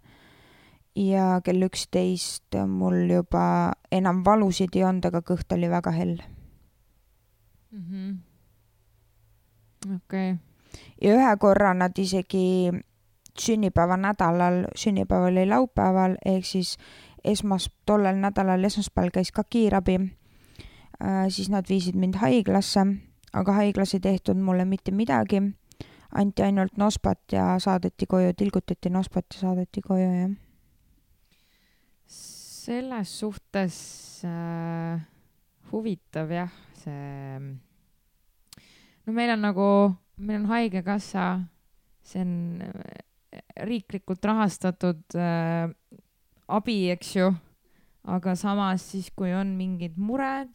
[0.95, 6.19] ja kell üksteist mul juba enam valusid ei olnud, aga kõht oli väga hell.
[7.75, 8.19] Mhm.
[9.97, 10.37] okei,
[11.03, 12.71] ja ühe korra nad isegi
[13.41, 16.77] sünnipäeva nädalal, sünnipäev oli laupäeval, ehk siis
[17.25, 19.99] esmas-, tollel nädalal esmaspäeval käis ka kiirabi.
[21.29, 22.85] Siis nad viisid mind haiglasse,
[23.35, 25.43] aga haiglas ei tehtud mulle mitte midagi.
[26.15, 30.31] anti ainult nospat ja saadeti koju, tilgutati nospat ja saadeti koju, jah.
[32.07, 35.01] selles suhtes äh,
[35.73, 37.41] huvitav jah, see,
[39.07, 39.67] no meil on nagu,
[40.17, 41.27] meil on Haigekassa,
[42.07, 43.03] see on äh,
[43.67, 45.67] riiklikult rahastatud äh,
[46.47, 47.33] abi, eks ju,
[48.07, 50.55] aga samas siis, kui on mingid mured,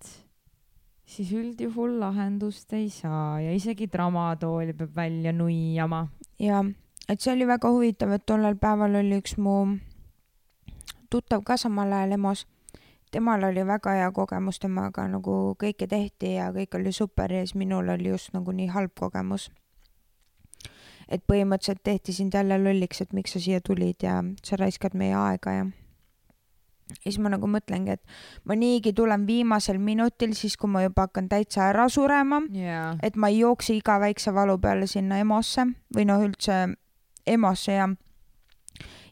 [1.09, 6.07] siis üldjuhul lahendust ei saa ja isegi tramadooli peab välja nuiama.
[6.39, 6.63] ja,
[7.09, 9.55] et see oli väga huvitav, et tollel päeval oli üks mu
[11.09, 12.45] tuttav ka samal ajal EMO-s.
[13.11, 17.55] temal oli väga hea kogemus, temaga nagu kõike tehti ja kõik oli super ja siis
[17.55, 19.49] minul oli just nagu nii halb kogemus.
[21.09, 25.15] et põhimõtteliselt tehti sind jälle lolliks, et miks sa siia tulid ja sa raiskad meie
[25.15, 25.65] aega ja
[26.89, 28.03] ja siis ma nagu mõtlengi, et
[28.49, 33.15] ma niigi tulen viimasel minutil, siis kui ma juba hakkan täitsa ära surema yeah., et
[33.15, 36.61] ma ei jookse iga väikse valu peale sinna EMO-sse või noh, üldse
[37.29, 37.89] EMO-sse ja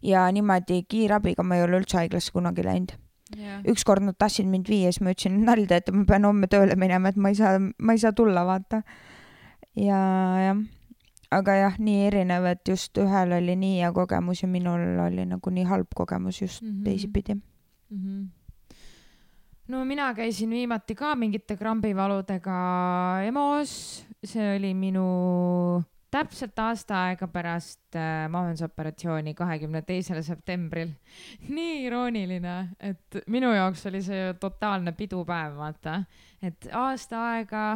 [0.05, 2.95] ja niimoodi kiirabiga ma ei ole üldse haiglasse kunagi läinud
[3.37, 3.61] yeah..
[3.67, 7.11] ükskord nad tahtsid mind viia, siis ma ütlesin nalja, et ma pean homme tööle minema,
[7.11, 8.81] et ma ei saa, ma ei saa tulla, vaata.
[9.77, 9.99] ja
[10.43, 10.63] jah,
[11.33, 15.53] aga jah, nii erinev, et just ühel oli nii hea kogemus ja minul oli nagu
[15.53, 16.83] nii halb kogemus just mm -hmm.
[16.85, 17.39] teisipidi
[17.89, 17.97] mm.
[17.97, 18.27] -hmm.
[19.67, 22.57] no mina käisin viimati ka mingite krambivaludega
[23.27, 30.93] EMO-s, see oli minu täpselt aasta aega pärast äh, maamendusoperatsiooni, kahekümne teisel septembril.
[31.57, 36.01] nii irooniline, et minu jaoks oli see totaalne pidupäev, vaata,
[36.41, 37.67] et aasta aega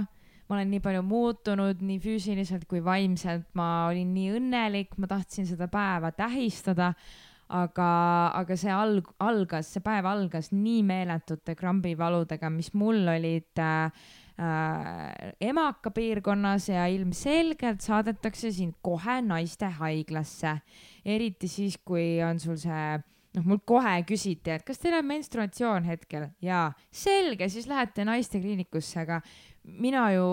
[0.51, 5.47] ma olen nii palju muutunud nii füüsiliselt kui vaimselt, ma olin nii õnnelik, ma tahtsin
[5.47, 6.91] seda päeva tähistada
[7.51, 7.91] aga,
[8.39, 14.01] aga see alg-, algas, see päev algas nii meeletute krambivaludega, mis mul olid äh,
[14.39, 20.57] äh, emaka piirkonnas ja ilmselgelt saadetakse sind kohe naistehaiglasse.
[21.05, 22.85] eriti siis, kui on sul see
[23.35, 26.29] noh, mul kohe küsiti, et kas teil on menstruatsioon hetkel?
[26.41, 29.21] Ja selge, siis lähete naistekliinikusse, aga
[29.63, 30.25] mina ju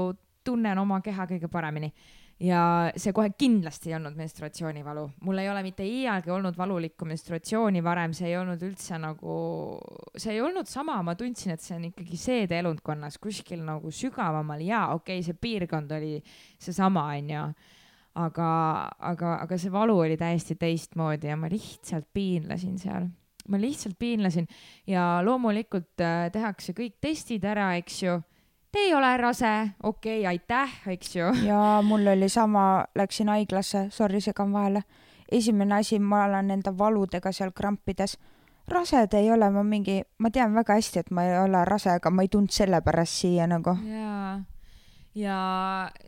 [0.46, 1.92] tunnen oma keha kõige paremini
[2.38, 2.61] ja
[2.94, 8.14] see kohe kindlasti ei olnud menstruatsioonivalu, mul ei ole mitte iialgi olnud valulikku menstruatsiooni varem,
[8.14, 9.38] see ei olnud üldse nagu,
[10.14, 14.62] see ei olnud sama, ma tundsin, et see on ikkagi seedeelundkonnas kuskil nagu sügavamal.
[14.62, 16.18] Ja okei okay,, see piirkond oli
[16.62, 17.48] seesama, onju.
[18.18, 18.51] Aga,
[19.07, 23.07] aga, aga see valu oli täiesti teistmoodi ja ma lihtsalt piinlesin seal.
[23.48, 24.48] ma lihtsalt piinlesin
[24.90, 28.18] ja loomulikult äh, tehakse kõik testid ära, eks ju
[28.72, 31.31] te ei ole rase, okei okay,, aitäh, eks ju.
[31.46, 34.83] ja mul oli sama, läksin haiglasse, sorry, segan vahele.
[35.33, 38.18] esimene asi, ma olen enda valudega seal krampides.
[38.68, 41.90] rase te ei ole, ma mingi, ma tean väga hästi, et ma ei ole rase,
[41.90, 43.76] aga ma ei tulnud sellepärast siia nagu.
[43.85, 44.40] jaa
[45.18, 45.38] ja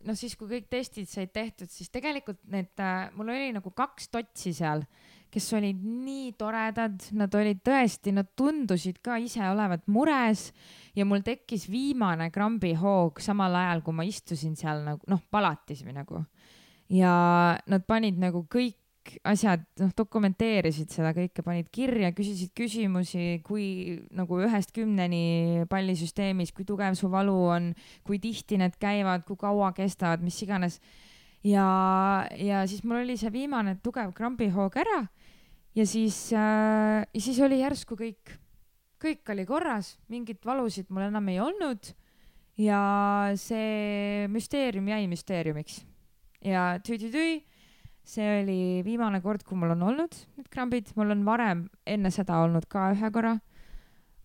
[0.07, 4.09] noh, siis kui kõik testid said tehtud, siis tegelikult need äh,, mul oli nagu kaks
[4.13, 4.85] totsi seal
[5.31, 10.49] kes olid nii toredad, nad olid tõesti, nad tundusid ka ise olevat mures
[10.97, 15.97] ja mul tekkis viimane krambihoog samal ajal, kui ma istusin seal nagu noh, palatis või
[15.97, 16.25] nagu.
[16.91, 17.13] ja
[17.71, 18.79] nad panid nagu kõik
[19.25, 26.67] asjad, noh, dokumenteerisid seda kõike, panid kirja, küsisid küsimusi, kui nagu ühest kümneni pallisüsteemis, kui
[26.69, 27.71] tugev su valu on,
[28.07, 30.79] kui tihti need käivad, kui kaua kestavad, mis iganes
[31.47, 35.01] ja, ja siis mul oli see viimane tugev krambihoog ära
[35.77, 38.37] ja siis äh,, siis oli järsku kõik,
[39.01, 41.95] kõik oli korras, mingit valusid mul enam ei olnud.
[42.61, 45.85] ja see müsteerium jäi müsteeriumiks.
[46.45, 47.41] ja tüü-tüü-tüü,
[48.05, 52.43] see oli viimane kord, kui mul on olnud need krambid, mul on varem enne seda
[52.45, 53.39] olnud ka ühe korra.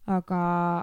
[0.06, 0.42] aga,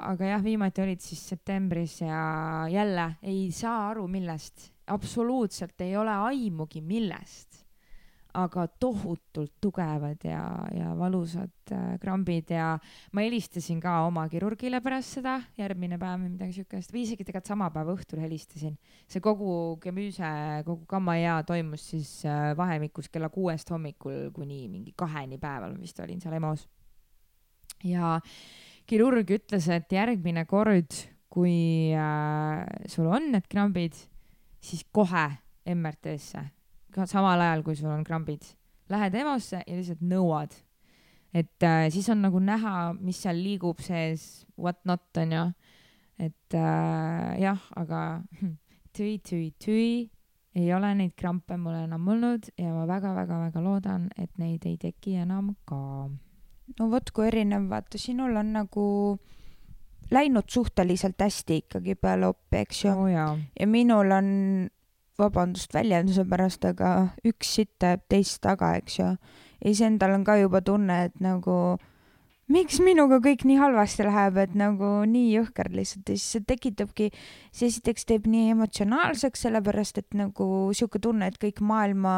[0.09, 6.17] aga jah, viimati olid siis septembris ja jälle ei saa aru, millest, absoluutselt ei ole
[6.33, 7.62] aimugi, millest
[8.39, 10.43] aga tohutult tugevad ja,
[10.73, 12.79] ja valusad äh, krambid ja
[13.13, 17.51] ma helistasin ka oma kirurgile pärast seda, järgmine päev või midagi siukest või isegi tegelikult
[17.53, 18.79] sama päeva õhtul helistasin.
[19.09, 20.31] see kogu gemüüse,
[20.65, 26.21] kogu gamma-ja toimus siis äh, vahemikus kella kuuest hommikul kuni mingi kaheni päeval vist olin
[26.21, 26.67] seal EMO-s.
[27.85, 28.17] ja
[28.87, 30.97] kirurg ütles, et järgmine kord,
[31.29, 34.01] kui äh, sul on need krambid,
[34.63, 35.29] siis kohe
[35.69, 36.49] MRT-sse
[36.93, 38.45] ka samal ajal, kui sul on krambid.
[38.93, 40.55] Lähed EMO-sse ja lihtsalt nõuad.
[41.33, 45.53] et äh, siis on nagu näha, mis seal liigub sees, what not onju.
[46.19, 48.23] et äh, jah, aga
[48.97, 50.11] tüi, tüi, tüi,
[50.55, 55.17] ei ole neid krampe mul enam olnud ja ma väga-väga-väga loodan, et neid ei teki
[55.25, 56.09] enam ka.
[56.79, 58.87] no vot, kui erinev, vaata, sinul on nagu
[60.13, 63.09] läinud suhteliselt hästi ikkagi peale oppi, eks ju oh,.
[63.09, 64.29] ja minul on
[65.23, 69.09] vabandust väljenduse pärast, aga üks sitt ajab teist taga, eks ju.
[69.63, 71.79] ja siis endal on ka juba tunne, et nagu
[72.53, 77.09] miks minuga kõik nii halvasti läheb, et nagu nii jõhker lihtsalt ja siis see tekitabki,
[77.55, 82.15] see esiteks teeb nii emotsionaalseks, sellepärast et nagu sihuke tunne, et kõik maailma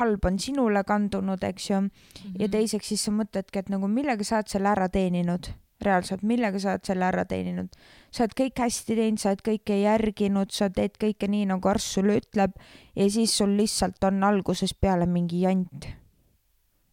[0.00, 1.90] halb on sinule kandunud, eks ju mm.
[1.90, 2.40] -hmm.
[2.42, 6.60] ja teiseks siis sa mõtledki, et nagu millega sa oled selle ära teeninud reaalselt, millega
[6.60, 7.74] sa oled selle ära teeninud.
[8.14, 11.96] sa oled kõik hästi teinud, sa oled kõike järginud, sa teed kõike nii, nagu arst
[11.96, 12.54] sulle ütleb
[12.94, 15.88] ja siis sul lihtsalt on algusest peale mingi jant.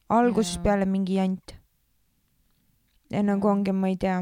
[0.10, 0.64] algusest Jaa.
[0.64, 1.56] peale mingi jant.
[3.12, 4.22] ja nagu ongi, ma ei tea,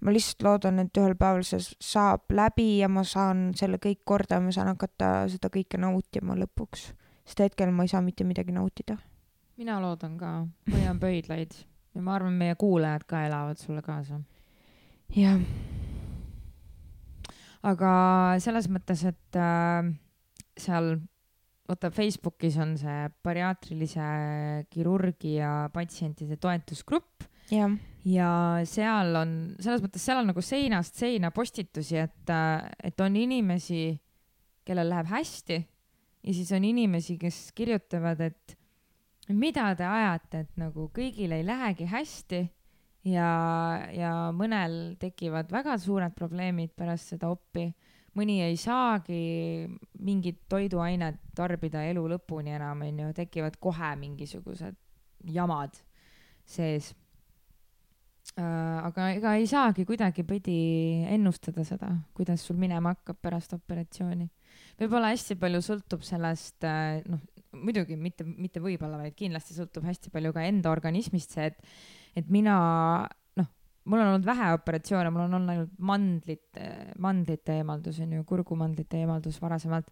[0.00, 4.38] ma lihtsalt loodan, et ühel päeval see saab läbi ja ma saan selle kõik korda
[4.38, 6.92] ja ma saan hakata seda kõike nautima lõpuks.
[7.24, 8.98] sest hetkel ma ei saa mitte midagi nautida.
[9.56, 14.20] mina loodan ka, hoian pöidlaid ja ma arvan, meie kuulajad ka elavad sulle kaasa.
[15.16, 15.40] jah,
[17.66, 17.92] aga
[18.42, 19.90] selles mõttes, et äh,
[20.58, 20.94] seal
[21.70, 24.06] vaata Facebookis on see bariaatrilise
[24.70, 27.26] kirurgi ja patsientide toetusgrupp.
[28.06, 28.30] Ja
[28.66, 32.32] seal on selles mõttes, seal on nagu seinast seina postitusi, et,
[32.82, 33.92] et on inimesi,
[34.66, 38.56] kellel läheb hästi ja siis on inimesi, kes kirjutavad, et
[39.36, 42.40] mida te ajate, et nagu kõigil ei lähegi hästi
[43.08, 43.30] ja,
[43.94, 47.70] ja mõnel tekivad väga suured probleemid pärast seda oppi.
[48.14, 49.68] mõni ei saagi
[50.02, 54.76] mingit toiduainet tarbida elu lõpuni enam, onju, tekivad kohe mingisugused
[55.24, 55.76] jamad
[56.44, 56.90] sees
[58.36, 58.80] äh,.
[58.82, 64.28] aga ega ei saagi kuidagipidi ennustada seda, kuidas sul minema hakkab pärast operatsiooni.
[64.80, 66.66] võib-olla hästi palju sõltub sellest,
[67.06, 67.20] noh,
[67.56, 71.72] muidugi mitte, mitte võib-olla, vaid kindlasti sõltub hästi palju ka enda organismist see, et,
[72.22, 72.56] et mina,
[73.40, 73.48] noh,
[73.90, 76.68] mul on olnud vähe operatsioone, mul on olnud ainult mandlite,
[77.02, 79.90] mandlite eemaldus on ju, kurgumandlite eemaldus varasemalt.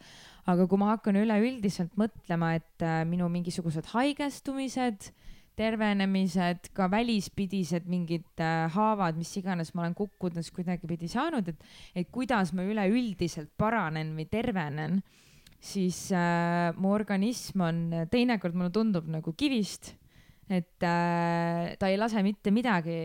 [0.48, 5.10] aga kui ma hakkan üleüldiselt mõtlema, et äh, minu mingisugused haigestumised,
[5.58, 11.64] tervenemised, ka välispidised mingid äh, haavad, mis iganes ma olen kukkudes kuidagipidi saanud, et,
[11.98, 15.00] et kuidas ma üleüldiselt paranen või tervenen,
[15.58, 19.92] siis äh, mu organism on, teinekord mulle tundub nagu kivist,
[20.48, 22.98] et äh, ta ei lase mitte midagi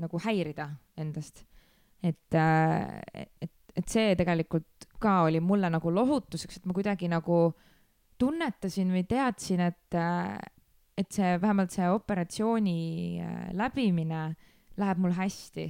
[0.00, 1.44] nagu häirida endast.
[2.02, 3.00] et äh,,
[3.40, 7.38] et, et see tegelikult ka oli mulle nagu lohutuseks, et ma kuidagi nagu
[8.20, 10.36] tunnetasin või teadsin, et äh,
[10.96, 12.78] et see vähemalt see operatsiooni
[13.20, 14.30] äh, läbimine
[14.80, 15.66] läheb mul hästi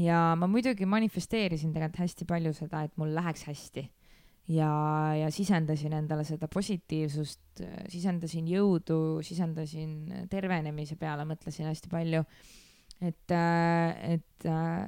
[0.00, 3.84] ja ma muidugi manifesteerisin tegelikult hästi palju seda, et mul läheks hästi
[4.48, 4.70] ja,
[5.18, 12.24] ja sisendasin endale seda positiivsust, sisendasin jõudu, sisendasin tervenemise peale, mõtlesin hästi palju.
[13.00, 14.86] et, et äh,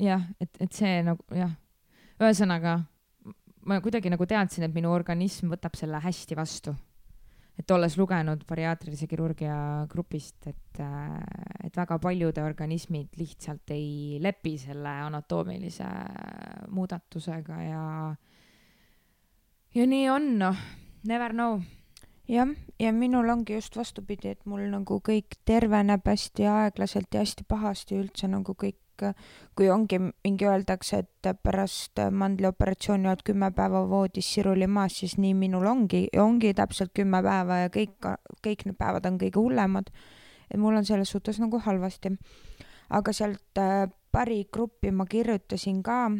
[0.00, 1.52] jah, et, et see nagu jah,
[2.20, 2.78] ühesõnaga
[3.68, 6.74] ma kuidagi nagu teadsin, et minu organism võtab selle hästi vastu
[7.60, 9.54] et olles lugenud bariaatrilise kirurgia
[9.90, 10.80] grupist, et,
[11.64, 15.88] et väga paljude organismid lihtsalt ei lepi selle anatoomilise
[16.72, 17.84] muudatusega ja,
[19.74, 20.56] ja nii on, noh,
[21.06, 21.60] never know.
[22.28, 27.46] jah, ja minul ongi just vastupidi, et mul nagu kõik terveneb hästi aeglaselt ja hästi
[27.48, 28.78] pahasti üldse nagu kõik,
[29.56, 35.32] kui ongi mingi öeldakse, et pärast mandlioperatsiooni oled kümme päeva voodis siruli maas, siis nii
[35.38, 37.96] minul ongi, ongi täpselt kümme päeva ja kõik,
[38.44, 39.90] kõik need päevad on kõige hullemad.
[40.50, 42.18] et mul on selles suhtes nagu halvasti.
[42.90, 46.10] aga sealt äh, pari gruppi ma kirjutasin ka,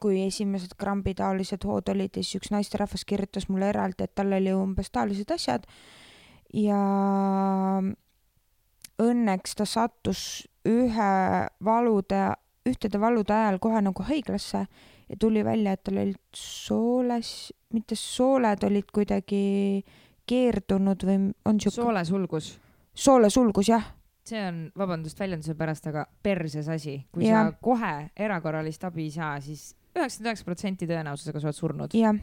[0.00, 4.52] kui esimesed krambitaolised hood olid ja siis üks naisterahvas kirjutas mulle eraldi, et tal oli
[4.54, 5.66] umbes taolised asjad
[6.54, 6.82] ja
[8.98, 10.22] õnneks ta sattus
[10.68, 11.10] ühe
[11.64, 12.22] valude,
[12.68, 14.64] ühtede valude ajal kohe nagu haiglasse
[15.08, 19.84] ja tuli välja, et tal olid sooles, mitte sooled olid kuidagi
[20.28, 22.50] keerdunud või on siuke soolesulgus,
[22.92, 23.86] soolesulgus jah,
[24.28, 27.00] see on, vabandust väljenduse pärast, aga perses asi.
[27.12, 27.48] kui Jah.
[27.48, 31.94] sa kohe erakorralist abi ei saa, siis üheksakümmend üheksa protsenti tõenäosusega sa oled surnud.
[31.96, 32.16] jah,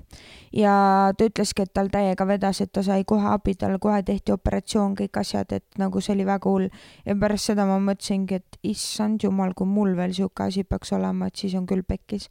[0.54, 0.76] ja
[1.18, 4.96] ta ütleski, et tal täiega vedas, et ta sai kohe abi, talle kohe tehti operatsioon,
[5.00, 6.70] kõik asjad, et nagu see oli väga hull.
[7.06, 11.28] ja pärast seda ma mõtlesingi, et issand jumal, kui mul veel sihuke asi peaks olema,
[11.28, 12.30] et siis on küll pekkis.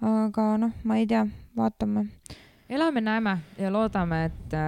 [0.00, 2.08] aga noh, ma ei tea, vaatame.
[2.68, 4.60] elame-näeme ja loodame, et,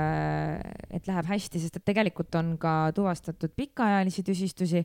[0.91, 4.85] et läheb hästi, sest et tegelikult on ka tuvastatud pikaajalisi tüsistusi.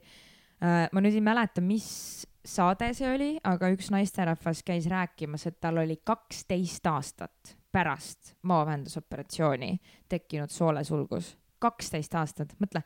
[0.63, 5.79] ma nüüd ei mäleta, mis saade see oli, aga üks naisterahvas käis rääkimas, et tal
[5.83, 9.77] oli kaksteist aastat pärast maovahendusoperatsiooni
[10.09, 11.37] tekkinud soolesulgus.
[11.63, 12.83] kaksteist aastat, mõtle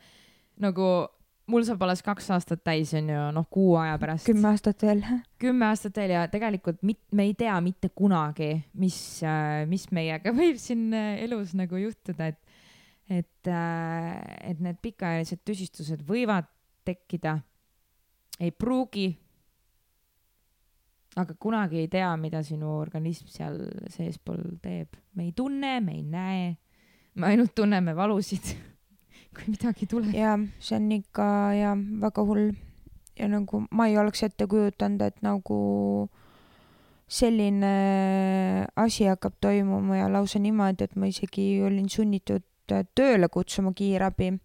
[0.62, 1.08] nagu
[1.52, 5.04] mul saab alles kaks aastat täis, on ju, noh, kuu aja pärast kümme aastat veel.
[5.40, 9.00] kümme aastat veel ja tegelikult mit, me ei tea mitte kunagi, mis,
[9.70, 12.60] mis meiega võib siin äh, elus nagu juhtuda, et,
[13.22, 16.50] et, et need pikaajalised tüsistused võivad
[16.88, 17.40] tekkida,
[18.40, 19.10] ei pruugi.
[21.18, 23.58] Aga kunagi ei tea, mida sinu organism seal
[23.94, 26.52] seespool teeb, me ei tunne, me ei näe,
[27.18, 28.54] me ainult tunneme valusid,
[29.34, 30.14] kui midagi tuleb.
[30.14, 32.52] ja see on ikka ja väga hull.
[33.18, 35.58] ja nagu ma ei oleks ette kujutanud, et nagu
[37.08, 44.38] selline asi hakkab toimuma ja lausa niimoodi, et ma isegi olin sunnitud tööle kutsuma kiirabi.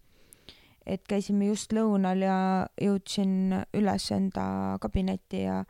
[0.85, 2.37] et käisime just lõunal ja
[2.81, 5.61] jõudsin üles enda kabinetti ja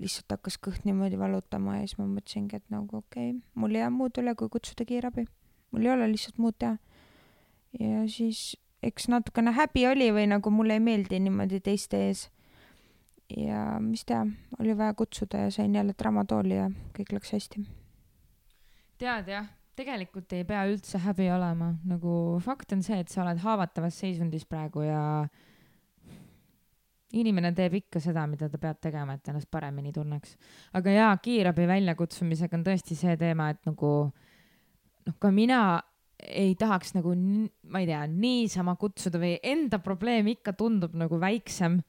[0.00, 3.84] lihtsalt hakkas kõht niimoodi valutama ja siis ma mõtlesingi, et nagu okei okay,, mul ei
[3.84, 5.26] jää muud üle, kui kutsuda kiirabi.
[5.70, 6.76] mul ei ole lihtsalt muud teha.
[7.80, 12.28] ja siis eks natukene häbi oli või nagu mulle ei meeldi niimoodi teiste ees.
[13.36, 14.26] ja mis teha,
[14.60, 17.64] oli vaja kutsuda ja sain jälle tramadooli ja kõik läks hästi.
[18.98, 23.40] tead jah, tegelikult ei pea üldse häbi olema, nagu fakt on see, et sa oled
[23.42, 25.02] haavatavas seisundis praegu ja
[27.20, 30.36] inimene teeb ikka seda, mida ta peab tegema, et ennast paremini tunneks.
[30.74, 33.90] aga jaa, kiirabi väljakutsumisega on tõesti see teema, et nagu
[35.06, 35.60] noh, ka mina
[36.24, 37.12] ei tahaks nagu,
[37.68, 41.80] ma ei tea, niisama kutsuda või enda probleem ikka tundub nagu väiksem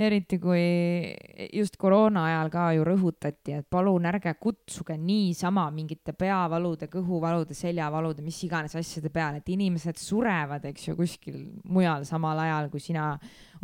[0.00, 0.62] eriti kui
[1.52, 8.24] just koroona ajal ka ju rõhutati, et palun ärge kutsuge niisama mingite peavalude, kõhuvalude, seljavalude,
[8.24, 13.12] mis iganes asjade peale, et inimesed surevad, eks ju, kuskil mujal samal ajal, kui sina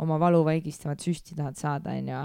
[0.03, 2.21] oma valuvaigistavat süsti tahad saada, onju.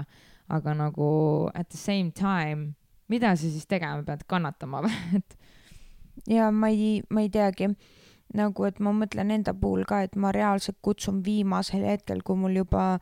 [0.53, 1.09] aga nagu
[1.55, 2.73] at the same time,
[3.09, 5.37] mida sa siis tegema pead, kannatama või, et?
[6.29, 7.71] ja ma ei, ma ei teagi
[8.37, 12.61] nagu, et ma mõtlen enda puhul ka, et ma reaalselt kutsun viimasel hetkel, kui mul
[12.61, 12.99] juba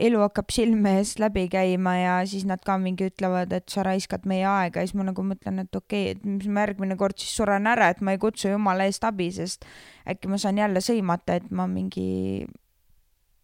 [0.00, 4.26] elu hakkab silme eest läbi käima ja siis nad ka mingi ütlevad, et sa raiskad
[4.28, 7.16] meie aega ja siis ma nagu mõtlen, et okei okay,, et mis ma järgmine kord
[7.20, 9.64] siis suren ära, et ma ei kutsu jumala eest abi, sest
[10.08, 12.46] äkki ma saan jälle sõimata, et ma mingi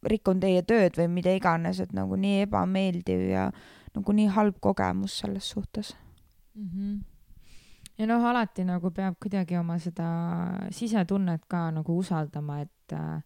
[0.09, 3.49] rikun teie tööd või mida iganes, et nagu nii ebameeldiv ja
[3.97, 5.95] nagu nii halb kogemus selles suhtes
[6.55, 6.69] mm.
[6.69, 7.01] -hmm
[7.99, 10.09] ja noh, alati nagu peab kuidagi oma seda
[10.75, 13.21] sisetunnet ka nagu usaldama, et äh,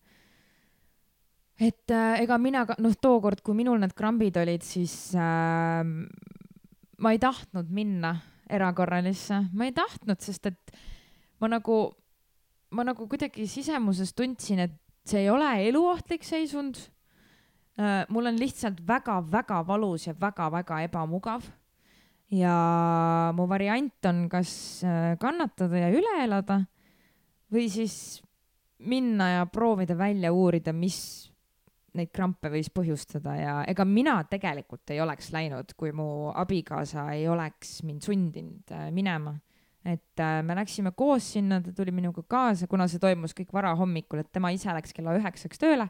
[1.56, 7.12] et äh, ega mina ka, noh, tookord, kui minul need krambid olid, siis äh, ma
[7.12, 8.16] ei tahtnud minna
[8.52, 10.76] erakorralisse, ma ei tahtnud, sest et
[11.42, 11.78] ma nagu,
[12.76, 14.76] ma nagu kuidagi sisemuses tundsin, et
[15.06, 16.78] see ei ole eluohtlik seisund
[17.78, 18.04] äh,.
[18.10, 21.44] mul on lihtsalt väga-väga valus ja väga-väga ebamugav.
[22.30, 26.64] ja mu variant on kas äh, kannatada ja üle elada
[27.52, 28.20] või siis
[28.78, 31.30] minna ja proovida välja uurida, mis
[31.98, 37.26] neid krampe võis põhjustada ja ega mina tegelikult ei oleks läinud, kui mu abikaasa ei
[37.30, 39.36] oleks mind sundinud äh, minema.
[39.86, 44.22] et äh, me läksime koos sinna, ta tuli minuga kaasa, kuna see toimus kõik varahommikul,
[44.22, 45.86] et tema ise läks kella üheksaks tööle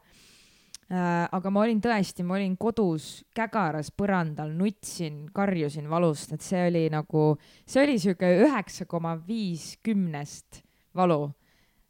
[0.90, 1.24] äh,.
[1.32, 6.86] aga ma olin tõesti, ma olin kodus kägaras põrandal, nutsin, karjusin valust, et see oli
[6.92, 7.32] nagu,
[7.66, 10.62] see oli sihuke üheksa koma viis kümnest
[10.96, 11.26] valu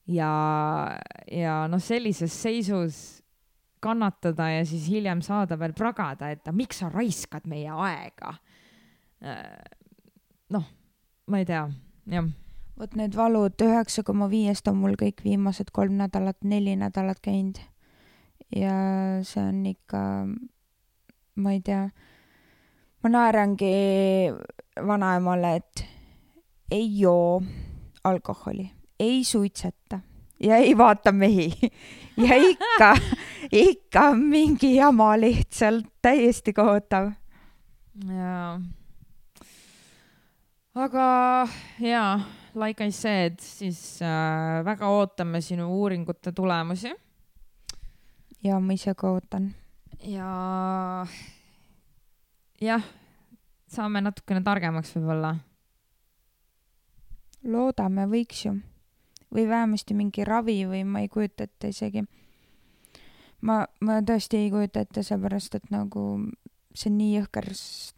[0.06, 0.30] ja,
[1.30, 3.20] ja noh, sellises seisus
[3.86, 8.34] kannatada ja siis hiljem saada veel pragada, et miks sa raiskad meie aega.
[9.24, 9.62] Äh,
[10.54, 10.66] noh,
[11.30, 11.64] ma ei tea,
[12.10, 12.28] jah.
[12.76, 17.60] vot need valud üheksa koma viiest on mul kõik viimased kolm nädalat, neli nädalat käinud.
[18.54, 18.74] ja
[19.26, 20.00] see on ikka,
[21.42, 21.86] ma ei tea,
[23.02, 23.72] ma naerangi
[24.86, 25.86] vanaemale, et
[26.70, 27.40] ei joo
[28.04, 28.68] alkoholi,
[29.00, 30.00] ei suitseta
[30.40, 31.52] ja ei vaata mehi
[32.16, 32.96] ja ikka
[33.52, 37.10] ikka mingi jama lihtsalt, täiesti kohutav.
[38.08, 38.60] jaa.
[40.74, 41.48] aga
[41.80, 42.20] jaa,
[42.54, 46.94] like I said, siis äh, väga ootame sinu uuringute tulemusi.
[48.44, 49.54] ja ma ise ka ootan.
[50.02, 51.06] ja
[52.60, 52.84] jah,
[53.68, 55.36] saame natukene targemaks võib-olla.
[57.44, 58.58] loodame, võiks ju.
[59.34, 62.04] või vähemasti mingi ravi või ma ei kujuta ette isegi
[63.40, 66.06] ma, ma tõesti ei kujuta ette, seepärast et nagu
[66.76, 67.48] see on nii jõhker,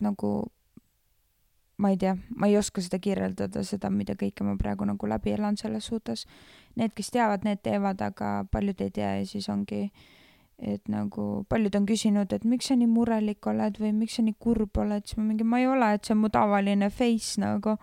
[0.05, 0.30] nagu
[1.78, 5.34] ma ei tea, ma ei oska seda kirjeldada, seda, mida kõike ma praegu nagu läbi
[5.36, 6.24] elan selles suhtes.
[6.78, 9.86] Need, kes teavad, need teevad, aga paljud ei tea ja siis ongi,
[10.59, 14.34] et nagu paljud on küsinud, et miks sa nii murelik oled või miks sa nii
[14.43, 17.78] kurb oled, siis ma mingi, ma ei ole, et see on mu tavaline face nagu.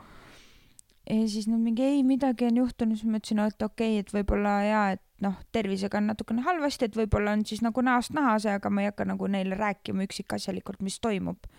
[1.10, 4.12] Ja siis nad mingi, ei, midagi on juhtunud, siis ma ütlesin, et okei okay,, et
[4.14, 8.36] võib-olla jaa, et noh, tervisega on natukene halvasti, et võib-olla on siis nagu näost näha
[8.42, 11.50] see, aga ma ei hakka nagu neile rääkima üksikasjalikult, mis toimub.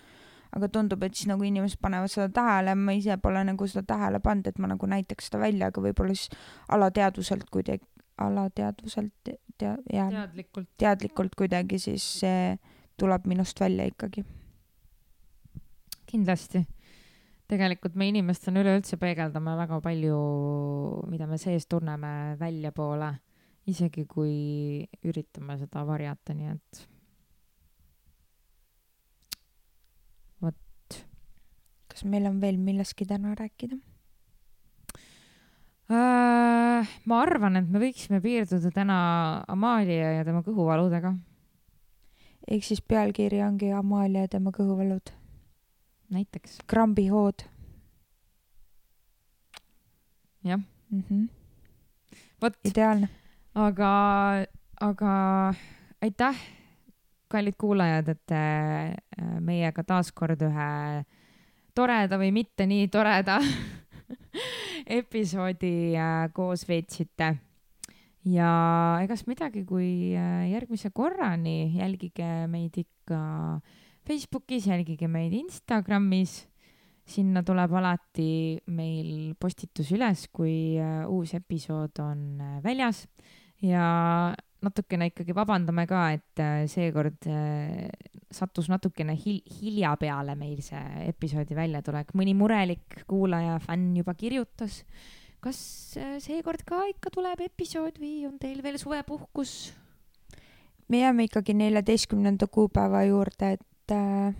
[0.56, 4.20] aga tundub, et siis nagu inimesed panevad seda tähele, ma ise pole nagu seda tähele
[4.24, 6.30] pannud, et ma nagu näitaks seda välja, aga võib-olla siis
[6.72, 7.84] alateadvuselt kuidagi,
[8.22, 9.12] alateadvuselt
[9.58, 12.56] tea-, jah, teadlikult, teadlikult kuidagi siis see
[12.96, 14.24] tuleb minust välja ikkagi.
[16.06, 16.64] kindlasti
[17.50, 20.18] tegelikult me inimestena üleüldse peegeldame väga palju,
[21.10, 23.12] mida me sees tunneme, väljapoole,
[23.70, 26.80] isegi kui üritame seda varjata, nii et
[30.42, 31.02] vot.
[31.92, 33.78] kas meil on veel millestki täna rääkida
[35.90, 36.96] äh,?
[37.06, 38.98] ma arvan, et me võiksime piirduda täna
[39.54, 41.14] Amalia ja tema kõhuvaludega.
[42.50, 45.14] ehk siis pealkiri ongi Amalia ja tema kõhuvalud
[46.10, 46.58] näiteks.
[46.66, 47.42] krambihood.
[50.44, 51.28] jah mm -hmm..
[52.42, 52.54] vot.
[52.64, 53.08] ideaalne.
[53.54, 53.90] aga,
[54.80, 55.54] aga
[56.02, 56.36] aitäh,
[57.28, 61.04] kallid kuulajad, et te äh, meiega taaskord ühe
[61.74, 63.40] toreda või mitte nii toreda
[65.00, 67.36] episoodi äh, koos veetsite.
[68.24, 68.50] ja
[69.02, 73.60] egas midagi, kui äh, järgmise korrani jälgige meid ikka
[74.06, 76.46] Facebookis, jälgige meid Instagramis.
[77.06, 83.04] sinna tuleb alati meil postitus üles, kui äh, uus episood on väljas
[83.62, 87.28] ja natukene ikkagi vabandame ka, et seekord
[88.34, 94.82] sattus natukene hil hilja peale meil see episoodi väljatulek, mõni murelik kuulaja, fänn juba kirjutas.
[95.40, 95.58] kas
[96.00, 99.72] äh, seekord ka ikka tuleb episood või on teil veel suvepuhkus?
[100.88, 103.62] me jääme ikkagi neljateistkümnenda kuupäeva juurde, et
[103.94, 104.34] äh,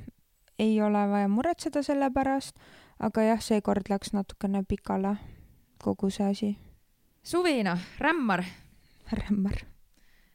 [0.59, 2.59] ei ole vaja muretseda selle pärast,
[2.99, 5.16] aga jah, seekord läks natukene pikale
[5.82, 6.53] kogu see asi.
[7.22, 8.44] suvi noh, rämmar.
[9.12, 9.64] rämmar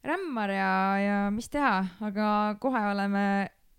[0.03, 2.27] rämmar ja, ja mis teha, aga
[2.61, 3.23] kohe oleme,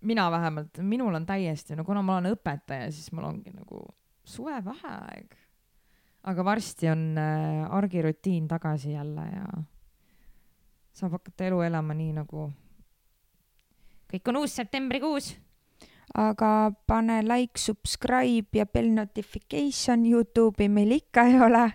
[0.07, 3.83] mina vähemalt, minul on täiesti, no kuna ma olen õpetaja, siis mul ongi nagu
[4.23, 5.39] suvevaheaeg.
[6.23, 9.47] aga varsti on äh, argirutiin tagasi jälle ja
[10.93, 12.45] saab hakata elu elama nii nagu
[14.13, 15.33] kõik on uus septembrikuus.
[16.13, 21.71] aga pane like, subscribe ja bell notification, Youtube'i meil ikka ei ole.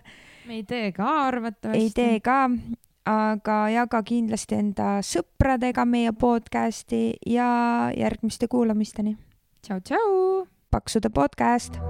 [0.47, 1.83] me ei tee ka arvatavasti.
[1.83, 2.49] ei tee ka
[3.09, 9.17] aga jaga kindlasti enda sõpradega meie podcasti ja järgmiste kuulamisteni.
[9.61, 10.47] tšau, tšau.
[10.71, 11.81] paksude podcast